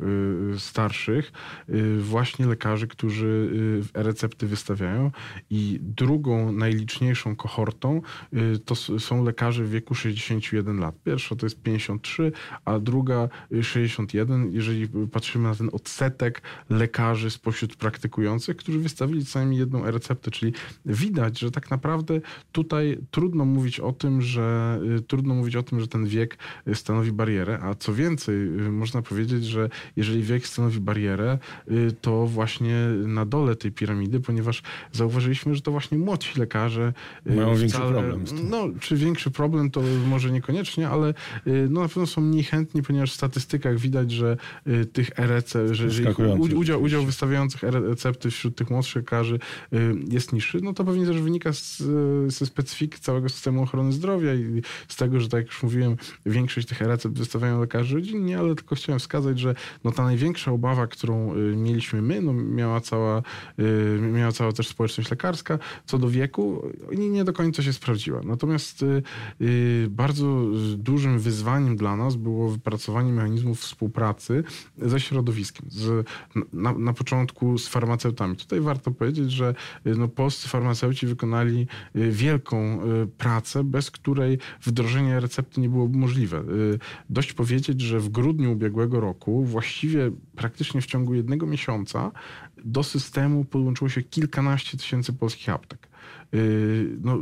starszych 0.58 0.90
starszych 0.90 1.32
y, 1.70 2.00
właśnie 2.00 2.46
lekarzy, 2.46 2.88
którzy 2.88 3.50
y, 3.96 4.04
recepty 4.04 4.48
wystawiają. 4.48 5.12
I 5.50 5.80
drugą 5.82 6.52
najliczniejszą 6.52 7.36
kohortą 7.36 8.02
y, 8.34 8.60
to 8.60 8.76
są 8.76 9.24
lekarze 9.24 9.64
w 9.64 9.70
wieku 9.70 9.96
61 9.96 10.80
lat. 10.80 10.96
Pierwsza 11.04 11.36
to 11.36 11.46
jest 11.46 11.62
53, 11.62 12.32
a 12.66 12.80
druga 12.80 13.30
61, 13.62 14.52
jeżeli 14.52 14.88
patrzymy 15.12 15.50
na 15.50 15.56
ten 15.56 15.70
odsetek 15.74 16.42
lekarzy 16.70 17.32
spośród 17.32 17.76
praktykujących, 17.76 18.58
którzy 18.58 18.80
wystawili 18.80 19.26
co 19.26 19.40
najmniej 19.40 19.60
jedną 19.60 19.92
receptę, 19.92 20.32
czyli 20.32 20.54
widać, 20.86 21.40
że 21.40 21.52
tak 21.52 21.72
naprawdę 21.72 22.22
tutaj 22.52 22.98
trudno 23.12 23.46
mówić 23.46 23.80
o 23.80 23.92
tym, 23.92 24.22
że 24.22 24.80
trudno 25.08 25.36
mówić 25.36 25.56
o 25.56 25.64
tym, 25.64 25.80
że 25.80 25.88
ten 25.88 26.06
wiek 26.06 26.38
stanowi 26.74 27.12
barierę, 27.12 27.60
a 27.62 27.76
co 27.76 27.94
więcej, 27.94 28.39
można 28.72 29.02
powiedzieć, 29.02 29.46
że 29.46 29.70
jeżeli 29.96 30.24
wiek 30.24 30.48
stanowi 30.48 30.80
barierę, 30.80 31.38
y, 31.72 31.92
to 32.02 32.28
właśnie 32.28 32.76
na 33.06 33.26
dole 33.26 33.56
tej 33.56 33.72
piramidy, 33.72 34.20
ponieważ 34.20 34.62
zauważyliśmy, 34.92 35.56
że 35.56 35.62
to 35.62 35.72
właśnie 35.72 35.98
młodsi 35.98 36.40
lekarze 36.40 36.94
y, 37.28 37.36
mają 37.36 37.48
wcale, 37.48 37.60
większy 37.60 37.80
problem. 37.80 38.28
Z 38.28 38.30
tym. 38.30 38.50
No, 38.50 38.68
czy 38.80 38.96
większy 38.96 39.32
problem, 39.32 39.72
to 39.72 39.82
może 40.08 40.32
niekoniecznie, 40.32 40.90
ale 40.90 41.10
y, 41.48 41.68
no, 41.70 41.82
na 41.82 41.88
pewno 41.88 42.08
są 42.08 42.22
mniej 42.22 42.44
chętni, 42.44 42.84
ponieważ 42.84 43.12
w 43.12 43.16
statystykach 43.16 43.78
widać, 43.78 44.12
że 44.12 44.38
tych 44.94 45.10
recept, 45.18 45.74
że, 45.74 45.90
że 45.90 46.14
udział, 46.56 46.82
udział 46.82 47.06
wystawiających 47.06 47.64
recepty 47.64 48.32
wśród 48.32 48.56
tych 48.56 48.70
młodszych 48.70 48.96
lekarzy 48.96 49.40
jest 50.10 50.34
niższy, 50.34 50.60
no 50.62 50.74
to 50.74 50.84
pewnie 50.84 51.06
też 51.06 51.22
wynika 51.22 51.54
z, 51.54 51.84
ze 52.28 52.46
specyfiki 52.46 53.00
całego 53.00 53.30
systemu 53.30 53.64
ochrony 53.64 53.92
zdrowia 53.92 54.34
i 54.34 54.62
z 54.88 54.96
tego, 54.96 55.20
że 55.20 55.30
tak 55.30 55.38
jak 55.38 55.48
już 55.48 55.64
mówiłem, 55.64 55.96
większość 56.26 56.68
tych 56.68 56.82
recept 56.82 57.18
wystawiają 57.18 57.60
lekarze 57.60 58.02
ale 58.38 58.56
tylko 58.56 58.76
chciałem 58.76 59.00
wskazać, 59.00 59.40
że 59.40 59.56
no 59.84 59.92
ta 59.92 60.04
największa 60.04 60.52
obawa, 60.52 60.88
którą 60.88 61.36
y, 61.36 61.56
mieliśmy 61.56 62.02
my, 62.02 62.22
no 62.22 62.34
miała 62.34 62.82
cała, 62.82 63.22
y, 63.60 64.00
miała 64.02 64.32
cała 64.32 64.52
też 64.52 64.68
społeczność 64.68 65.12
lekarska, 65.12 65.60
co 65.86 65.98
do 65.98 66.10
wieku, 66.10 66.72
nie, 66.98 67.24
do 67.24 67.34
końca 67.34 67.64
się 67.64 67.74
sprawdziła. 67.74 68.22
Natomiast 68.24 68.84
y, 69.42 69.88
bardzo 69.90 70.46
dużym 70.78 71.20
wyzwaniem 71.20 71.76
dla 71.76 71.96
nas 71.96 72.16
było 72.16 72.50
wypracowanie 72.50 73.14
mechanizmów 73.14 73.60
współpracy 73.60 74.44
ze 74.78 75.00
środowiskiem. 75.00 75.66
Z, 75.70 76.08
na, 76.54 76.74
na 76.74 76.94
początku 76.94 77.58
z 77.58 77.68
farmaceutami. 77.68 78.36
Tutaj 78.36 78.62
warto 78.62 78.92
powiedzieć, 78.92 79.32
że 79.32 79.56
no, 79.86 80.08
polscy 80.08 80.48
farmaceuci 80.48 81.08
wykonali 81.08 81.68
wielką 81.96 82.80
pracę, 83.18 83.64
bez 83.64 83.92
której 83.92 84.38
wdrożenie 84.62 85.20
recepty 85.20 85.62
nie 85.62 85.70
byłoby 85.70 85.98
możliwe. 85.98 86.44
Dość 87.10 87.34
powiedzieć, 87.34 87.82
że 87.82 88.00
w 88.00 88.10
grudniu 88.22 88.52
ubiegłego 88.52 89.00
roku, 89.00 89.46
właściwie 89.46 90.12
praktycznie 90.36 90.82
w 90.82 90.86
ciągu 90.86 91.14
jednego 91.14 91.46
miesiąca, 91.46 92.12
do 92.66 92.84
systemu 92.84 93.46
podłączyło 93.46 93.90
się 93.90 94.04
kilkanaście 94.04 94.78
tysięcy 94.78 95.14
polskich 95.14 95.50
aptek. 95.50 95.89
Y, 96.34 96.98
no, 97.02 97.18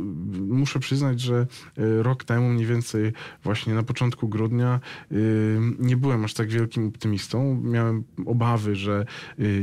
muszę 0.48 0.78
przyznać, 0.78 1.20
że 1.20 1.46
y, 1.78 2.02
rok 2.02 2.24
temu, 2.24 2.48
mniej 2.48 2.66
więcej 2.66 3.12
właśnie 3.44 3.74
na 3.74 3.82
początku 3.82 4.28
grudnia, 4.28 4.80
y, 5.12 5.58
nie 5.78 5.96
byłem 5.96 6.24
aż 6.24 6.34
tak 6.34 6.48
wielkim 6.48 6.86
optymistą. 6.88 7.60
Miałem 7.64 8.04
obawy, 8.26 8.74
że 8.74 9.04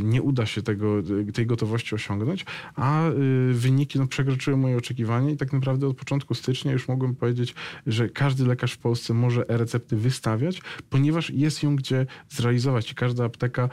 nie 0.03 0.21
uda 0.21 0.45
się 0.45 0.61
tego, 0.61 0.95
tej 1.33 1.45
gotowości 1.45 1.95
osiągnąć, 1.95 2.45
a 2.75 3.03
wyniki 3.51 3.99
no, 3.99 4.07
przekroczyły 4.07 4.57
moje 4.57 4.77
oczekiwania 4.77 5.29
i 5.29 5.37
tak 5.37 5.53
naprawdę 5.53 5.87
od 5.87 5.97
początku 5.97 6.33
stycznia 6.33 6.71
już 6.71 6.87
mogłem 6.87 7.15
powiedzieć, 7.15 7.55
że 7.87 8.09
każdy 8.09 8.45
lekarz 8.45 8.73
w 8.73 8.77
Polsce 8.77 9.13
może 9.13 9.49
e-recepty 9.49 9.95
wystawiać, 9.97 10.61
ponieważ 10.89 11.29
jest 11.29 11.63
ją 11.63 11.75
gdzie 11.75 12.05
zrealizować 12.29 12.91
i 12.91 12.95
każda 12.95 13.25
apteka 13.25 13.69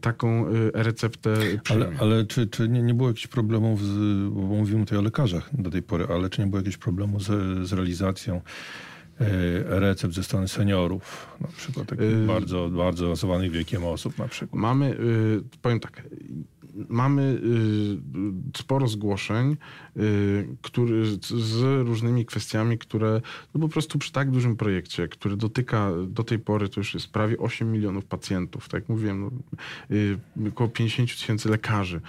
taką 0.00 0.48
e-receptę 0.48 1.36
przyjmie. 1.62 1.86
Ale, 1.86 1.98
ale 1.98 2.26
czy, 2.26 2.46
czy 2.46 2.68
nie, 2.68 2.82
nie 2.82 2.94
było 2.94 3.08
jakichś 3.08 3.26
problemów, 3.26 3.82
z, 3.82 4.28
bo 4.28 4.40
mówimy 4.40 4.84
tutaj 4.84 4.98
o 4.98 5.02
lekarzach 5.14 5.50
do 5.62 5.70
tej 5.70 5.82
pory, 5.82 6.06
ale 6.10 6.30
czy 6.30 6.40
nie 6.40 6.46
było 6.46 6.58
jakiegoś 6.58 6.76
problemu 6.76 7.20
z, 7.20 7.26
z 7.68 7.72
realizacją 7.72 8.36
e, 8.36 9.80
recept 9.80 10.14
ze 10.14 10.22
strony 10.22 10.48
seniorów, 10.48 11.26
na 11.40 11.48
przykład 11.48 11.86
takich 11.88 12.10
yy, 12.10 12.26
bardzo, 12.26 12.68
bardzo 12.68 13.04
awansowanych 13.04 13.50
wiekiem 13.50 13.84
osób 13.84 14.18
na 14.18 14.28
przykład? 14.28 14.62
Mamy, 14.62 14.88
yy, 14.88 15.58
powiem 15.62 15.80
tak, 15.80 16.02
mamy 16.88 17.40
sporo 18.56 18.88
zgłoszeń 18.88 19.56
który, 20.62 21.06
z 21.20 21.86
różnymi 21.86 22.26
kwestiami, 22.26 22.78
które 22.78 23.20
no 23.54 23.60
po 23.60 23.68
prostu 23.68 23.98
przy 23.98 24.12
tak 24.12 24.30
dużym 24.30 24.56
projekcie, 24.56 25.08
który 25.08 25.36
dotyka 25.36 25.90
do 26.08 26.24
tej 26.24 26.38
pory 26.38 26.68
to 26.68 26.80
już 26.80 26.94
jest 26.94 27.08
prawie 27.08 27.38
8 27.38 27.72
milionów 27.72 28.04
pacjentów, 28.04 28.68
tak 28.68 28.80
jak 28.80 28.88
mówiłem, 28.88 29.30
no, 30.36 30.48
około 30.48 30.70
50 30.70 31.08
tysięcy 31.08 31.48
lekarzy. 31.48 32.00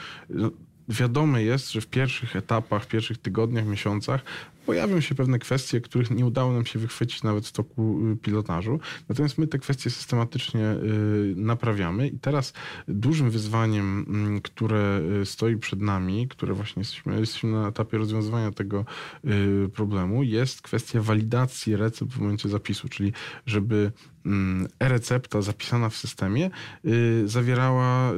Wiadome 0.89 1.43
jest, 1.43 1.71
że 1.71 1.81
w 1.81 1.87
pierwszych 1.87 2.35
etapach, 2.35 2.83
w 2.83 2.87
pierwszych 2.87 3.17
tygodniach, 3.17 3.65
miesiącach 3.65 4.21
pojawią 4.65 5.01
się 5.01 5.15
pewne 5.15 5.39
kwestie, 5.39 5.81
których 5.81 6.11
nie 6.11 6.25
udało 6.25 6.53
nam 6.53 6.65
się 6.65 6.79
wychwycić 6.79 7.23
nawet 7.23 7.47
w 7.47 7.51
toku 7.51 7.99
y, 8.13 8.17
pilotażu. 8.17 8.79
Natomiast 9.09 9.37
my 9.37 9.47
te 9.47 9.59
kwestie 9.59 9.89
systematycznie 9.89 10.71
y, 10.71 11.33
naprawiamy 11.35 12.07
i 12.07 12.19
teraz 12.19 12.53
dużym 12.87 13.29
wyzwaniem, 13.29 14.05
mm, 14.09 14.41
które 14.41 15.01
y, 15.21 15.25
stoi 15.25 15.57
przed 15.57 15.81
nami, 15.81 16.27
które 16.27 16.53
właśnie 16.53 16.79
jesteśmy, 16.79 17.19
jesteśmy 17.19 17.51
na 17.51 17.67
etapie 17.67 17.97
rozwiązywania 17.97 18.51
tego 18.51 18.85
problemu, 19.73 20.23
jest 20.23 20.61
kwestia 20.61 21.01
walidacji 21.01 21.75
recept 21.75 22.11
w 22.11 22.19
momencie 22.19 22.49
zapisu, 22.49 22.89
czyli 22.89 23.13
żeby 23.45 23.91
mm, 24.25 24.67
e-recepta 24.79 25.41
zapisana 25.41 25.89
w 25.89 25.95
systemie 25.95 26.49
zawierała 27.25 28.13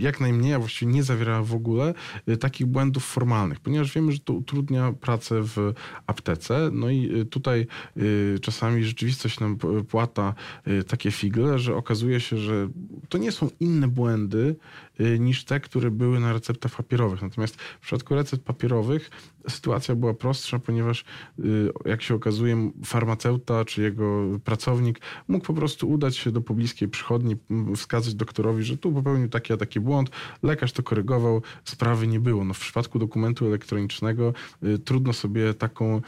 jak 0.00 0.20
najmniej, 0.20 0.54
a 0.54 0.58
właściwie 0.58 0.92
nie 0.92 1.02
zawierała 1.02 1.42
w 1.42 1.54
ogóle 1.54 1.94
takich 2.40 2.66
błędów 2.66 3.04
formalnych, 3.04 3.60
ponieważ 3.60 3.94
wiemy, 3.94 4.12
że 4.12 4.18
to 4.18 4.32
utrudnia 4.32 4.92
pracę 4.92 5.42
w 5.42 5.53
w 5.56 5.72
aptece. 6.06 6.70
No 6.72 6.90
i 6.90 7.20
y, 7.20 7.24
tutaj 7.24 7.66
y, 7.96 8.38
czasami 8.42 8.84
rzeczywistość 8.84 9.40
nam 9.40 9.58
płata 9.88 10.34
y, 10.68 10.84
takie 10.84 11.10
figle, 11.10 11.58
że 11.58 11.76
okazuje 11.76 12.20
się, 12.20 12.38
że 12.38 12.68
to 13.08 13.18
nie 13.18 13.32
są 13.32 13.50
inne 13.60 13.88
błędy 13.88 14.56
niż 15.18 15.44
te, 15.44 15.60
które 15.60 15.90
były 15.90 16.20
na 16.20 16.32
receptach 16.32 16.76
papierowych. 16.76 17.22
Natomiast 17.22 17.56
w 17.56 17.80
przypadku 17.80 18.14
recept 18.14 18.44
papierowych 18.44 19.10
sytuacja 19.48 19.94
była 19.94 20.14
prostsza, 20.14 20.58
ponieważ 20.58 21.04
jak 21.84 22.02
się 22.02 22.14
okazuje, 22.14 22.70
farmaceuta 22.84 23.64
czy 23.64 23.82
jego 23.82 24.24
pracownik 24.44 25.00
mógł 25.28 25.46
po 25.46 25.54
prostu 25.54 25.90
udać 25.90 26.16
się 26.16 26.30
do 26.30 26.40
pobliskiej 26.40 26.88
przychodni, 26.88 27.36
wskazać 27.76 28.14
doktorowi, 28.14 28.62
że 28.62 28.76
tu 28.76 28.92
popełnił 28.92 29.28
taki 29.28 29.52
a 29.52 29.56
taki 29.56 29.80
błąd, 29.80 30.10
lekarz 30.42 30.72
to 30.72 30.82
korygował, 30.82 31.42
sprawy 31.64 32.06
nie 32.06 32.20
było. 32.20 32.44
No 32.44 32.54
w 32.54 32.60
przypadku 32.60 32.98
dokumentu 32.98 33.46
elektronicznego 33.46 34.32
trudno 34.84 35.12
sobie 35.12 35.54
taką 35.54 36.00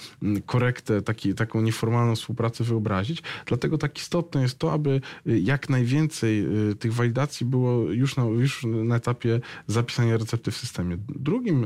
korektę, 0.46 1.02
taki, 1.02 1.34
taką 1.34 1.60
nieformalną 1.60 2.14
współpracę 2.14 2.64
wyobrazić. 2.64 3.22
Dlatego 3.46 3.78
tak 3.78 3.98
istotne 3.98 4.42
jest 4.42 4.58
to, 4.58 4.72
aby 4.72 5.00
y, 5.26 5.40
jak 5.40 5.68
najwięcej 5.68 6.46
y, 6.70 6.74
tych 6.74 6.94
walidacji 6.94 7.46
było 7.46 7.90
już 7.90 8.16
na, 8.16 8.24
już 8.24 8.64
na 8.84 8.96
etapie 8.96 9.40
zapisania 9.66 10.16
recepty 10.16 10.50
w 10.50 10.56
systemie. 10.56 10.96
Drugim 11.08 11.64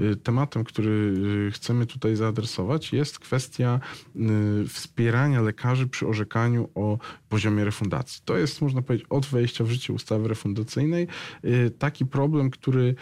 y, 0.00 0.16
tematem, 0.16 0.64
który 0.64 1.14
chcemy 1.52 1.86
tutaj 1.86 2.16
zaadresować 2.16 2.92
jest 2.92 3.18
kwestia 3.18 3.80
wspierania 4.68 5.42
lekarzy 5.42 5.86
przy 5.86 6.06
orzekaniu 6.06 6.68
o 6.74 6.98
poziomie 7.32 7.64
refundacji. 7.64 8.22
To 8.24 8.36
jest, 8.36 8.62
można 8.62 8.82
powiedzieć, 8.82 9.06
od 9.10 9.26
wejścia 9.26 9.64
w 9.64 9.70
życie 9.70 9.92
ustawy 9.92 10.28
refundacyjnej 10.28 11.06
taki 11.78 12.06
problem, 12.06 12.50
który 12.50 12.94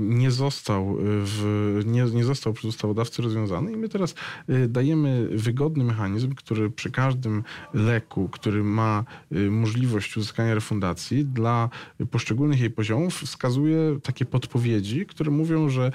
nie 0.00 0.30
został, 0.30 0.96
w, 1.00 1.80
nie, 1.86 2.04
nie 2.04 2.24
został 2.24 2.52
przez 2.52 2.64
ustawodawcę 2.64 3.22
rozwiązany 3.22 3.72
i 3.72 3.76
my 3.76 3.88
teraz 3.88 4.14
y, 4.50 4.68
dajemy 4.68 5.28
wygodny 5.32 5.84
mechanizm, 5.84 6.34
który 6.34 6.70
przy 6.70 6.90
każdym 6.90 7.42
leku, 7.74 8.28
który 8.28 8.64
ma 8.64 9.04
y, 9.32 9.50
możliwość 9.50 10.16
uzyskania 10.16 10.54
refundacji 10.54 11.24
dla 11.24 11.68
poszczególnych 12.10 12.60
jej 12.60 12.70
poziomów 12.70 13.20
wskazuje 13.20 13.98
takie 14.02 14.24
podpowiedzi, 14.24 15.06
które 15.06 15.30
mówią, 15.30 15.68
że 15.68 15.92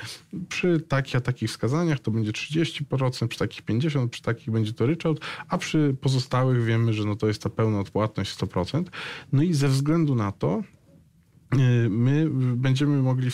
przy 0.49 0.79
takich 0.79 1.15
a 1.15 1.21
takich 1.21 1.49
wskazaniach 1.49 1.99
to 1.99 2.11
będzie 2.11 2.31
30%, 2.31 3.27
przy 3.27 3.39
takich 3.39 3.65
50%, 3.65 4.09
przy 4.09 4.21
takich 4.21 4.51
będzie 4.51 4.73
to 4.73 4.85
ryczałt, 4.85 5.19
a 5.49 5.57
przy 5.57 5.95
pozostałych 6.01 6.63
wiemy, 6.63 6.93
że 6.93 7.05
no 7.05 7.15
to 7.15 7.27
jest 7.27 7.43
ta 7.43 7.49
pełna 7.49 7.64
odpłatność 7.73 8.37
100%. 8.37 8.83
No 9.33 9.43
i 9.43 9.53
ze 9.53 9.67
względu 9.67 10.15
na 10.15 10.31
to 10.31 10.63
y, 11.53 11.89
my 11.89 12.29
będziemy 12.55 13.01
mogli, 13.01 13.29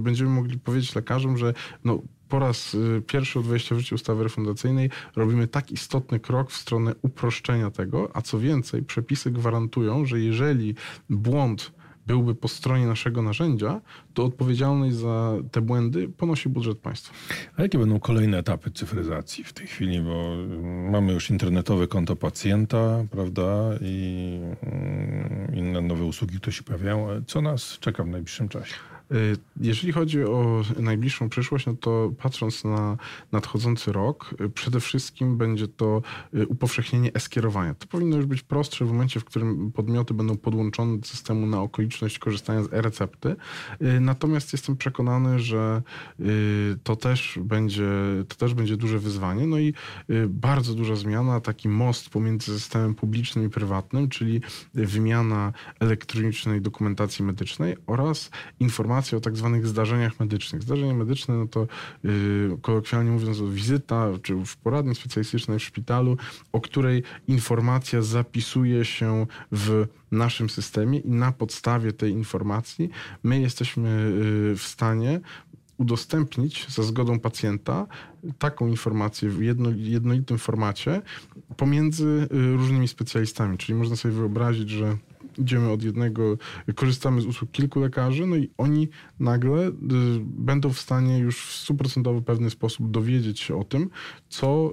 będziemy 0.00 0.30
mogli 0.30 0.58
powiedzieć 0.58 0.94
lekarzom, 0.94 1.38
że 1.38 1.54
no, 1.84 2.02
po 2.28 2.38
raz 2.38 2.74
y, 2.74 3.02
pierwszy 3.06 3.38
od 3.38 3.46
wejścia 3.46 3.74
w 3.74 3.78
życie 3.78 3.94
ustawy 3.94 4.22
refundacyjnej 4.22 4.90
robimy 5.16 5.48
tak 5.48 5.72
istotny 5.72 6.20
krok 6.20 6.50
w 6.50 6.56
stronę 6.56 6.94
uproszczenia 7.02 7.70
tego, 7.70 8.10
a 8.14 8.22
co 8.22 8.38
więcej, 8.38 8.82
przepisy 8.82 9.30
gwarantują, 9.30 10.06
że 10.06 10.20
jeżeli 10.20 10.74
błąd 11.10 11.72
byłby 12.06 12.34
po 12.34 12.48
stronie 12.48 12.86
naszego 12.86 13.22
narzędzia, 13.22 13.80
to 14.14 14.24
odpowiedzialność 14.24 14.96
za 14.96 15.32
te 15.50 15.60
błędy 15.60 16.08
ponosi 16.08 16.48
budżet 16.48 16.78
państwa. 16.78 17.14
A 17.56 17.62
jakie 17.62 17.78
będą 17.78 18.00
kolejne 18.00 18.38
etapy 18.38 18.70
cyfryzacji 18.70 19.44
w 19.44 19.52
tej 19.52 19.66
chwili? 19.66 20.00
Bo 20.00 20.36
mamy 20.90 21.12
już 21.12 21.30
internetowe 21.30 21.86
konto 21.88 22.16
pacjenta, 22.16 23.04
prawda, 23.10 23.70
i 23.80 24.38
mm, 24.62 25.54
inne 25.54 25.80
nowe 25.80 26.04
usługi, 26.04 26.36
które 26.36 26.52
się 26.52 26.62
pojawiają. 26.62 27.08
Co 27.26 27.42
nas 27.42 27.78
czeka 27.80 28.04
w 28.04 28.08
najbliższym 28.08 28.48
czasie? 28.48 28.74
Y, 29.12 29.36
jeżeli 29.60 29.92
chodzi 29.92 30.24
o 30.24 30.62
najbliższą 30.78 31.28
przyszłość, 31.28 31.66
no 31.66 31.74
to 31.80 32.12
patrząc 32.18 32.64
na 32.64 32.96
nadchodzący 33.32 33.92
rok, 33.92 34.34
y, 34.40 34.50
przede 34.50 34.80
wszystkim 34.80 35.36
będzie 35.36 35.68
to 35.68 36.02
y, 36.34 36.46
upowszechnienie 36.46 37.10
e-skierowania. 37.14 37.74
To 37.74 37.86
powinno 37.86 38.16
już 38.16 38.26
być 38.26 38.42
prostsze 38.42 38.84
w 38.84 38.88
momencie, 38.88 39.20
w 39.20 39.24
którym 39.24 39.72
podmioty 39.72 40.14
będą 40.14 40.36
podłączone 40.36 40.98
do 40.98 41.06
systemu 41.06 41.46
na 41.46 41.60
okoliczność 41.60 42.18
korzystania 42.18 42.62
z 42.62 42.72
e-recepty. 42.72 43.36
Natomiast 44.00 44.52
jestem 44.52 44.76
przekonany, 44.76 45.38
że 45.38 45.82
to 46.82 46.96
też 46.96 47.38
będzie, 47.42 47.88
to 48.28 48.34
też 48.36 48.54
będzie 48.54 48.76
duże 48.76 48.98
wyzwanie. 48.98 49.46
No 49.46 49.58
i 49.58 49.74
bardzo 50.28 50.74
duża 50.74 50.96
zmiana, 50.96 51.40
taki 51.40 51.68
most 51.68 52.10
pomiędzy 52.10 52.52
systemem 52.52 52.94
publicznym 52.94 53.46
i 53.46 53.50
prywatnym, 53.50 54.08
czyli 54.08 54.40
wymiana 54.74 55.52
elektronicznej 55.80 56.60
dokumentacji 56.60 57.24
medycznej 57.24 57.76
oraz 57.86 58.30
informacji 58.60 58.93
informacje 58.94 59.18
o 59.18 59.20
tak 59.20 59.36
zwanych 59.36 59.66
zdarzeniach 59.66 60.20
medycznych. 60.20 60.62
Zdarzenie 60.62 60.94
medyczne, 60.94 61.34
no 61.34 61.46
to 61.46 61.66
yy, 62.04 62.58
kolokwialnie 62.62 63.10
mówiąc, 63.10 63.40
wizyta 63.40 64.08
czy 64.22 64.34
w 64.34 64.56
poradni 64.56 64.94
specjalistycznej 64.94 65.58
w 65.58 65.62
szpitalu, 65.62 66.16
o 66.52 66.60
której 66.60 67.02
informacja 67.28 68.02
zapisuje 68.02 68.84
się 68.84 69.26
w 69.52 69.86
naszym 70.10 70.50
systemie 70.50 70.98
i 70.98 71.10
na 71.10 71.32
podstawie 71.32 71.92
tej 71.92 72.12
informacji 72.12 72.90
my 73.22 73.40
jesteśmy 73.40 73.90
yy, 74.50 74.56
w 74.56 74.62
stanie 74.62 75.20
udostępnić 75.78 76.68
za 76.68 76.82
zgodą 76.82 77.18
pacjenta 77.18 77.86
taką 78.38 78.68
informację 78.68 79.28
w 79.28 79.42
jedno, 79.42 79.70
jednolitym 79.76 80.38
formacie 80.38 81.02
pomiędzy 81.56 82.28
yy, 82.30 82.56
różnymi 82.56 82.88
specjalistami. 82.88 83.58
Czyli 83.58 83.78
można 83.78 83.96
sobie 83.96 84.14
wyobrazić, 84.14 84.70
że 84.70 84.96
idziemy 85.38 85.70
od 85.70 85.82
jednego, 85.82 86.38
korzystamy 86.74 87.20
z 87.20 87.26
usług 87.26 87.50
kilku 87.50 87.80
lekarzy, 87.80 88.26
no 88.26 88.36
i 88.36 88.50
oni 88.58 88.88
nagle 89.20 89.68
y, 89.68 89.72
będą 90.20 90.70
w 90.70 90.78
stanie 90.78 91.18
już 91.18 91.46
w 91.46 91.52
stuprocentowy 91.52 92.22
pewny 92.22 92.50
sposób 92.50 92.90
dowiedzieć 92.90 93.40
się 93.40 93.60
o 93.60 93.64
tym, 93.64 93.90
co 94.28 94.72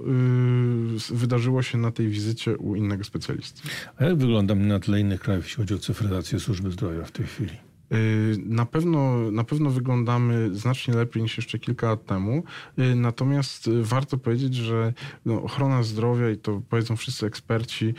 y, 1.12 1.14
wydarzyło 1.16 1.62
się 1.62 1.78
na 1.78 1.90
tej 1.90 2.08
wizycie 2.08 2.56
u 2.58 2.74
innego 2.74 3.04
specjalisty. 3.04 3.62
A 3.96 4.04
jak 4.04 4.16
wygląda 4.16 4.54
na 4.54 4.80
tle 4.80 5.00
innych 5.00 5.20
krajów, 5.20 5.44
jeśli 5.44 5.62
chodzi 5.62 5.74
o 5.74 5.78
cyfryzację 5.78 6.40
służby 6.40 6.70
zdrowia 6.70 7.04
w 7.04 7.10
tej 7.10 7.26
chwili? 7.26 7.71
Y, 7.92 8.36
na 8.46 8.66
pewno, 8.66 9.30
na 9.30 9.44
pewno 9.44 9.70
wyglądamy 9.70 10.54
znacznie 10.54 10.94
lepiej 10.94 11.22
niż 11.22 11.36
jeszcze 11.36 11.58
kilka 11.58 11.86
lat 11.86 12.06
temu. 12.06 12.44
Y, 12.78 12.94
natomiast 12.94 13.68
y, 13.68 13.82
warto 13.82 14.18
powiedzieć, 14.18 14.54
że 14.54 14.92
no, 15.24 15.42
ochrona 15.42 15.82
zdrowia 15.82 16.30
i 16.30 16.36
to 16.36 16.62
powiedzą 16.68 16.96
wszyscy 16.96 17.26
eksperci 17.26 17.94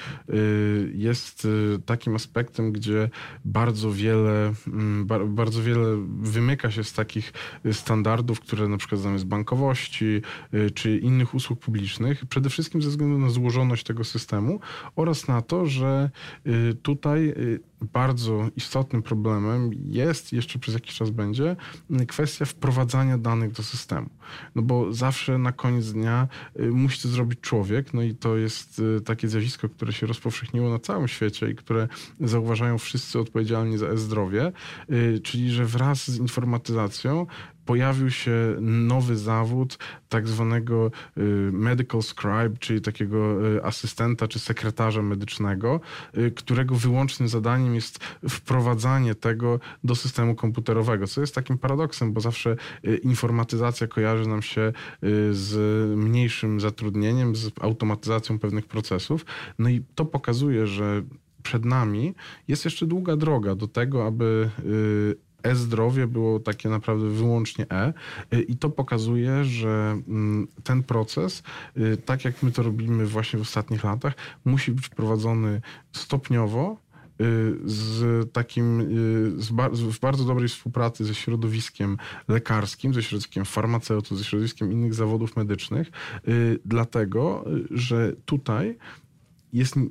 jest 0.94 1.48
takim 1.86 2.16
aspektem, 2.16 2.72
gdzie 2.72 3.10
bardzo 3.46 3.92
wiele, 3.92 4.54
mm, 4.68 5.08
bardzo 5.36 5.64
wiele 5.64 5.98
wymyka 6.20 6.72
się 6.72 6.84
z 6.84 6.94
takich 6.94 7.34
standardów, 7.72 8.40
które 8.40 8.68
na 8.68 8.78
przykład 8.78 9.02
znamy 9.02 9.20
z 9.20 9.24
bankowości 9.24 10.22
czy 10.74 10.98
innych 10.98 11.34
usług 11.34 11.60
publicznych. 11.60 12.26
Przede 12.26 12.50
wszystkim 12.50 12.82
ze 12.82 12.90
względu 12.90 13.20
na 13.20 13.30
złożoność 13.30 13.84
tego 13.84 14.04
systemu 14.04 14.60
oraz 14.96 15.28
na 15.28 15.42
to, 15.42 15.66
że 15.66 16.10
tutaj 16.82 17.34
bardzo 17.94 18.50
istotnym 18.56 19.04
problemem 19.04 19.72
jest, 19.86 20.34
jeszcze 20.34 20.60
przez 20.60 20.74
jakiś 20.74 20.96
czas 20.96 21.10
będzie, 21.10 21.56
kwestia 22.08 22.46
wprowadzania 22.46 23.18
danych 23.18 23.52
do 23.52 23.64
systemu. 23.64 24.10
No 24.56 24.62
bo 24.62 24.94
zawsze 24.94 25.38
na 25.38 25.52
koniec 25.52 25.92
dnia 25.92 26.28
y, 26.60 26.72
musi 26.72 27.02
to 27.02 27.08
zrobić 27.08 27.40
człowiek, 27.40 27.94
no 27.94 28.02
i 28.02 28.16
to 28.16 28.38
jest 28.38 28.80
y, 28.80 29.02
takie 29.02 29.28
zjawisko, 29.28 29.70
które 29.70 29.94
się 29.94 30.08
rozpowszechniło 30.08 30.70
na 30.70 30.80
całym 30.80 31.08
świecie 31.08 31.50
i 31.50 31.56
które 31.56 31.88
zauważają 32.20 32.78
wszyscy 32.78 33.20
odpowiedzialni 33.20 33.78
za 33.78 33.88
e-zdrowie, 33.88 34.52
y, 34.92 35.20
czyli 35.24 35.52
że 35.52 35.66
wraz 35.66 36.12
z 36.12 36.18
informatyzacją 36.18 37.28
pojawił 37.66 38.10
się 38.12 38.56
nowy 38.62 39.18
zawód 39.18 39.78
tak 40.10 40.28
zwanego 40.28 40.92
y, 41.18 41.22
medical 41.54 42.02
scribe, 42.02 42.52
czyli 42.60 42.82
takiego 42.82 43.48
y, 43.56 43.64
asystenta 43.64 44.28
czy 44.28 44.40
sekretarza 44.40 45.02
medycznego, 45.02 45.80
y, 46.18 46.32
którego 46.32 46.76
wyłącznym 46.76 47.30
zadaniem 47.30 47.76
jest 47.76 48.00
wprowadzanie 48.30 49.16
tego 49.16 49.60
do 49.84 49.96
systemu 49.96 50.36
komputerowego, 50.36 51.08
co 51.08 51.22
jest 51.22 51.36
takim 51.36 51.58
paradoksem, 51.58 52.14
bo 52.14 52.22
zawsze 52.22 52.56
informatyzacja 53.04 53.88
kojarzy 53.88 54.30
nam 54.30 54.42
się 54.42 54.74
z 55.32 55.54
mniejszym 55.98 56.60
zatrudnieniem, 56.60 57.36
z 57.36 57.52
automatyzacją 57.62 58.40
pewnych 58.40 58.66
procesów. 58.66 59.26
No 59.60 59.70
i 59.70 59.84
to 59.96 60.06
pokazuje, 60.06 60.68
że 60.68 61.04
przed 61.44 61.66
nami 61.66 62.14
jest 62.48 62.66
jeszcze 62.66 62.86
długa 62.86 63.16
droga 63.16 63.56
do 63.56 63.68
tego, 63.68 64.08
aby 64.08 64.50
e-zdrowie 65.44 66.08
było 66.08 66.40
takie 66.40 66.70
naprawdę 66.70 67.10
wyłącznie 67.10 67.66
e. 67.72 67.94
Y, 68.34 68.42
I 68.42 68.58
to 68.58 68.70
pokazuje, 68.70 69.46
że 69.46 70.02
mm, 70.08 70.48
ten 70.64 70.84
proces, 70.84 71.44
y, 71.78 71.98
tak 71.98 72.26
jak 72.26 72.44
my 72.44 72.52
to 72.52 72.64
robimy 72.64 73.06
właśnie 73.06 73.40
w 73.40 73.42
ostatnich 73.42 73.84
latach, 73.84 74.14
musi 74.46 74.72
być 74.72 74.90
prowadzony 74.90 75.62
stopniowo, 75.92 76.78
y, 77.22 77.56
z 77.66 78.32
takim, 78.32 78.90
z 79.38 79.52
w 79.82 80.00
bardzo 80.00 80.26
dobrej 80.26 80.50
współpracy 80.50 81.06
ze 81.06 81.16
środowiskiem 81.16 81.98
lekarskim, 82.28 82.94
ze 82.94 83.04
środowiskiem 83.04 83.46
farmaceutów, 83.46 84.18
ze 84.18 84.24
środowiskiem 84.24 84.72
innych 84.72 84.94
zawodów 84.94 85.36
medycznych, 85.36 85.92
dlatego, 86.66 87.46
że 87.72 88.14
tutaj 88.26 88.78
jest 89.54 89.78
y, 89.78 89.82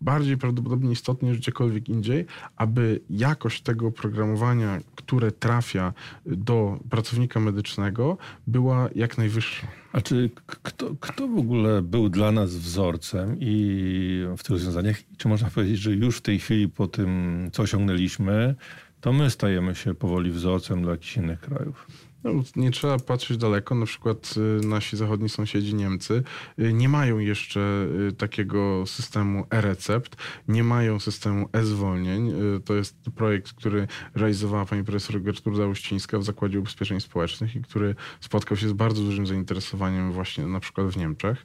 bardziej 0.00 0.38
prawdopodobnie 0.38 0.92
istotne 0.92 1.28
niż 1.28 1.38
gdziekolwiek 1.38 1.88
indziej, 1.88 2.26
aby 2.56 3.00
jakość 3.10 3.62
tego 3.62 3.86
oprogramowania, 3.86 4.80
które 4.94 5.32
trafia 5.32 5.92
do 6.26 6.78
pracownika 6.90 7.40
medycznego, 7.40 8.18
była 8.46 8.88
jak 8.94 9.18
najwyższa. 9.18 9.66
A 9.92 10.00
czy 10.00 10.30
kto, 10.46 10.94
kto 11.00 11.28
w 11.28 11.38
ogóle 11.38 11.82
był 11.82 12.08
dla 12.08 12.32
nas 12.32 12.56
wzorcem 12.56 13.36
i 13.40 14.26
w 14.38 14.42
tych 14.42 14.50
rozwiązaniach? 14.50 14.96
Czy 15.16 15.28
można 15.28 15.50
powiedzieć, 15.50 15.78
że 15.78 15.92
już 15.92 16.16
w 16.16 16.20
tej 16.20 16.38
chwili 16.38 16.68
po 16.68 16.86
tym, 16.88 17.48
co 17.52 17.62
osiągnęliśmy, 17.62 18.54
to 19.00 19.12
my 19.12 19.30
stajemy 19.30 19.74
się 19.74 19.94
powoli 19.94 20.30
wzorcem 20.30 20.82
dla 20.82 20.90
jakichś 20.90 21.16
innych 21.16 21.40
krajów? 21.40 21.86
No, 22.24 22.30
nie 22.56 22.70
trzeba 22.70 22.98
patrzeć 22.98 23.36
daleko. 23.36 23.74
Na 23.74 23.86
przykład 23.86 24.34
y, 24.62 24.66
nasi 24.66 24.96
zachodni 24.96 25.28
sąsiedzi 25.28 25.74
Niemcy 25.74 26.22
y, 26.58 26.72
nie 26.72 26.88
mają 26.88 27.18
jeszcze 27.18 27.60
y, 28.08 28.12
takiego 28.12 28.86
systemu 28.86 29.46
e-recept, 29.50 30.16
nie 30.48 30.64
mają 30.64 31.00
systemu 31.00 31.48
e-zwolnień. 31.52 32.32
To 32.64 32.74
jest 32.74 32.96
projekt, 33.14 33.52
który 33.52 33.88
realizowała 34.14 34.64
pani 34.64 34.84
profesor 34.84 35.22
Gertruda 35.22 35.66
Uścińska 35.66 36.18
w 36.18 36.24
Zakładzie 36.24 36.58
Ubezpieczeń 36.58 37.00
Społecznych 37.00 37.56
i 37.56 37.62
który 37.62 37.94
spotkał 38.20 38.56
się 38.56 38.68
z 38.68 38.72
bardzo 38.72 39.02
dużym 39.02 39.26
zainteresowaniem 39.26 40.12
właśnie 40.12 40.46
na 40.46 40.60
przykład 40.60 40.86
w 40.86 40.96
Niemczech, 40.96 41.44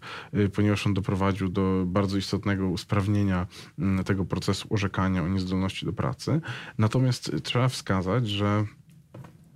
ponieważ 0.55 0.87
on 0.87 0.93
doprowadził 0.93 1.49
do 1.49 1.83
bardzo 1.85 2.17
istotnego 2.17 2.67
usprawnienia 2.67 3.47
mm, 3.79 4.03
tego 4.03 4.25
procesu 4.25 4.67
orzekania 4.73 5.23
o 5.23 5.27
niezdolności 5.27 5.85
do 5.85 5.93
pracy. 5.93 6.41
Natomiast 6.77 7.31
trzeba 7.43 7.69
wskazać, 7.69 8.29
że 8.29 8.65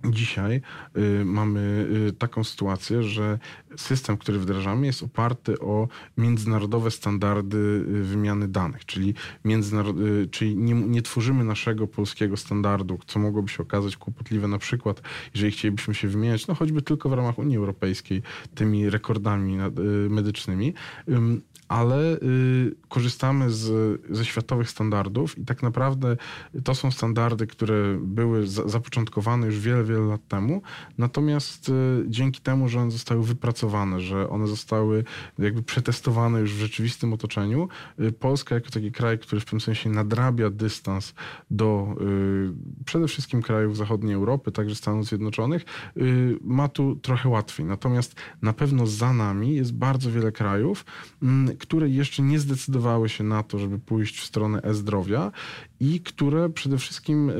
Dzisiaj 0.04 0.60
y, 0.96 1.24
mamy 1.24 1.88
y, 2.08 2.12
taką 2.12 2.44
sytuację, 2.44 3.02
że 3.02 3.38
system, 3.76 4.16
który 4.16 4.38
wdrażamy, 4.38 4.86
jest 4.86 5.02
oparty 5.02 5.58
o 5.58 5.88
międzynarodowe 6.16 6.90
standardy 6.90 7.56
y, 7.56 8.02
wymiany 8.02 8.48
danych, 8.48 8.86
czyli, 8.86 9.14
y, 9.46 10.28
czyli 10.30 10.56
nie, 10.56 10.74
nie, 10.74 11.02
tworzymy 11.02 11.44
naszego 11.44 11.86
polskiego 11.86 12.36
standardu, 12.36 12.98
co 13.06 13.18
mogłoby 13.18 13.48
się 13.48 13.62
okazać 13.62 13.96
kłopotliwe. 13.96 14.48
Na 14.48 14.58
przykład, 14.58 15.02
jeżeli 15.34 15.52
chcielibyśmy 15.52 15.94
się 15.94 16.08
wymieniać, 16.08 16.46
no 16.46 16.54
choćby 16.54 16.82
tylko 16.82 17.08
w 17.08 17.12
ramach 17.12 17.38
Unii 17.38 17.56
Europejskiej, 17.56 18.22
tymi 18.54 18.90
rekordami 18.90 19.58
y, 19.60 19.70
medycznymi 20.10 20.74
ale 21.72 22.16
y, 22.22 22.74
korzystamy 22.88 23.50
z, 23.50 24.00
ze 24.10 24.24
światowych 24.24 24.70
standardów 24.70 25.38
i 25.38 25.44
tak 25.44 25.62
naprawdę 25.62 26.16
to 26.64 26.74
są 26.74 26.90
standardy, 26.90 27.46
które 27.46 27.98
były 28.02 28.46
za, 28.46 28.68
zapoczątkowane 28.68 29.46
już 29.46 29.60
wiele, 29.60 29.84
wiele 29.84 30.00
lat 30.00 30.28
temu. 30.28 30.62
Natomiast 30.98 31.68
y, 31.68 31.72
dzięki 32.06 32.40
temu, 32.40 32.68
że 32.68 32.80
one 32.80 32.90
zostały 32.90 33.24
wypracowane, 33.24 34.00
że 34.00 34.30
one 34.30 34.46
zostały 34.46 35.04
jakby 35.38 35.62
przetestowane 35.62 36.40
już 36.40 36.54
w 36.54 36.58
rzeczywistym 36.58 37.12
otoczeniu, 37.12 37.68
y, 38.00 38.12
Polska 38.12 38.54
jako 38.54 38.70
taki 38.70 38.92
kraj, 38.92 39.18
który 39.18 39.40
w 39.40 39.44
tym 39.44 39.60
sensie 39.60 39.90
nadrabia 39.90 40.50
dystans 40.50 41.14
do 41.50 41.96
y, 42.00 42.84
przede 42.84 43.08
wszystkim 43.08 43.42
krajów 43.42 43.76
zachodniej 43.76 44.14
Europy, 44.14 44.52
także 44.52 44.74
Stanów 44.74 45.06
Zjednoczonych, 45.06 45.64
y, 45.96 46.38
ma 46.44 46.68
tu 46.68 46.96
trochę 46.96 47.28
łatwiej. 47.28 47.66
Natomiast 47.66 48.14
na 48.42 48.52
pewno 48.52 48.86
za 48.86 49.12
nami 49.12 49.54
jest 49.54 49.74
bardzo 49.74 50.10
wiele 50.10 50.32
krajów, 50.32 50.84
mm, 51.22 51.56
które 51.62 51.88
jeszcze 51.88 52.22
nie 52.22 52.38
zdecydowały 52.38 53.08
się 53.08 53.24
na 53.24 53.42
to, 53.42 53.58
żeby 53.58 53.78
pójść 53.78 54.20
w 54.20 54.24
stronę 54.24 54.62
e-zdrowia 54.62 55.32
i 55.80 56.00
które 56.00 56.50
przede 56.50 56.78
wszystkim 56.78 57.30
y, 57.30 57.34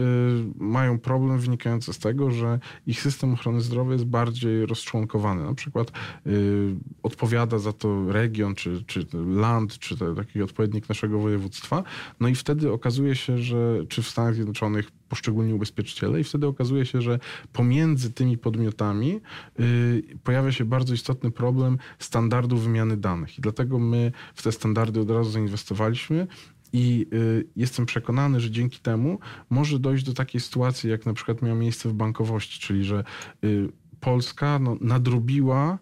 mają 0.56 0.98
problem 0.98 1.38
wynikający 1.38 1.92
z 1.92 1.98
tego, 1.98 2.30
że 2.30 2.58
ich 2.86 3.00
system 3.00 3.32
ochrony 3.32 3.60
zdrowia 3.60 3.92
jest 3.92 4.04
bardziej 4.04 4.66
rozczłonkowany. 4.66 5.44
Na 5.44 5.54
przykład 5.54 5.92
y, 6.26 6.74
odpowiada 7.02 7.58
za 7.58 7.72
to 7.72 8.12
region, 8.12 8.54
czy, 8.54 8.84
czy 8.86 9.06
land, 9.26 9.78
czy 9.78 9.96
taki 10.16 10.42
odpowiednik 10.42 10.88
naszego 10.88 11.18
województwa. 11.18 11.82
No 12.20 12.28
i 12.28 12.34
wtedy 12.34 12.72
okazuje 12.72 13.16
się, 13.16 13.38
że 13.38 13.86
czy 13.88 14.02
w 14.02 14.08
Stanach 14.08 14.34
Zjednoczonych 14.34 14.90
poszczególni 15.12 15.54
ubezpieczyciele 15.54 16.20
i 16.20 16.24
wtedy 16.24 16.46
okazuje 16.46 16.86
się, 16.86 17.02
że 17.02 17.18
pomiędzy 17.52 18.12
tymi 18.12 18.38
podmiotami 18.38 19.20
y, 19.60 20.02
pojawia 20.24 20.52
się 20.52 20.64
bardzo 20.64 20.94
istotny 20.94 21.30
problem 21.30 21.78
standardów 21.98 22.64
wymiany 22.64 22.96
danych. 22.96 23.38
I 23.38 23.42
dlatego 23.42 23.78
my 23.78 24.12
w 24.34 24.42
te 24.42 24.52
standardy 24.52 25.00
od 25.00 25.10
razu 25.10 25.30
zainwestowaliśmy 25.30 26.26
i 26.72 27.06
y, 27.12 27.46
jestem 27.56 27.86
przekonany, 27.86 28.40
że 28.40 28.50
dzięki 28.50 28.78
temu 28.78 29.18
może 29.50 29.78
dojść 29.78 30.04
do 30.04 30.14
takiej 30.14 30.40
sytuacji, 30.40 30.90
jak 30.90 31.06
na 31.06 31.14
przykład 31.14 31.42
miała 31.42 31.54
miejsce 31.54 31.88
w 31.88 31.92
bankowości, 31.92 32.60
czyli 32.60 32.84
że 32.84 33.04
y, 33.44 33.68
Polska 34.02 34.58
no, 34.58 34.76
nadrobiła 34.80 35.78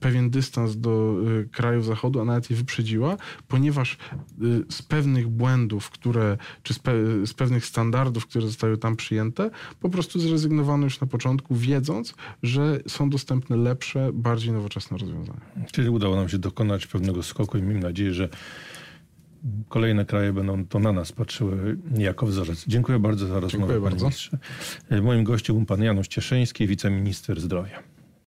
pewien 0.00 0.30
dystans 0.30 0.76
do 0.76 1.16
y, 1.40 1.48
krajów 1.48 1.84
Zachodu, 1.84 2.20
a 2.20 2.24
nawet 2.24 2.50
je 2.50 2.56
wyprzedziła, 2.56 3.16
ponieważ 3.48 3.92
y, 3.92 3.96
z 4.70 4.82
pewnych 4.82 5.28
błędów, 5.28 5.90
które, 5.90 6.38
czy 6.62 6.74
z, 6.74 6.78
pe, 6.78 6.92
z 7.26 7.34
pewnych 7.34 7.66
standardów, 7.66 8.26
które 8.26 8.46
zostały 8.46 8.78
tam 8.78 8.96
przyjęte, 8.96 9.50
po 9.80 9.88
prostu 9.88 10.20
zrezygnowano 10.20 10.84
już 10.84 11.00
na 11.00 11.06
początku, 11.06 11.56
wiedząc, 11.56 12.14
że 12.42 12.80
są 12.88 13.10
dostępne 13.10 13.56
lepsze, 13.56 14.10
bardziej 14.12 14.52
nowoczesne 14.52 14.98
rozwiązania. 14.98 15.40
Czyli 15.72 15.88
udało 15.88 16.16
nam 16.16 16.28
się 16.28 16.38
dokonać 16.38 16.86
pewnego 16.86 17.22
skoku 17.22 17.58
i 17.58 17.62
mam 17.62 17.80
nadzieję, 17.80 18.14
że 18.14 18.28
kolejne 19.68 20.04
kraje 20.04 20.32
będą 20.32 20.66
to 20.66 20.78
na 20.78 20.92
nas 20.92 21.12
patrzyły 21.12 21.76
jako 21.98 22.26
wzorzec. 22.26 22.64
Dziękuję 22.66 22.98
bardzo 22.98 23.26
za 23.26 23.40
rozmowę, 23.40 23.50
Dziękuję 23.50 23.78
panie 23.78 23.90
bardzo. 23.90 24.04
ministrze. 24.04 24.38
Moim 25.02 25.24
gościem 25.24 25.56
był 25.56 25.66
pan 25.66 25.82
Janusz 25.82 26.08
Cieszyński, 26.08 26.66
wiceminister 26.66 27.40
zdrowia. 27.40 27.91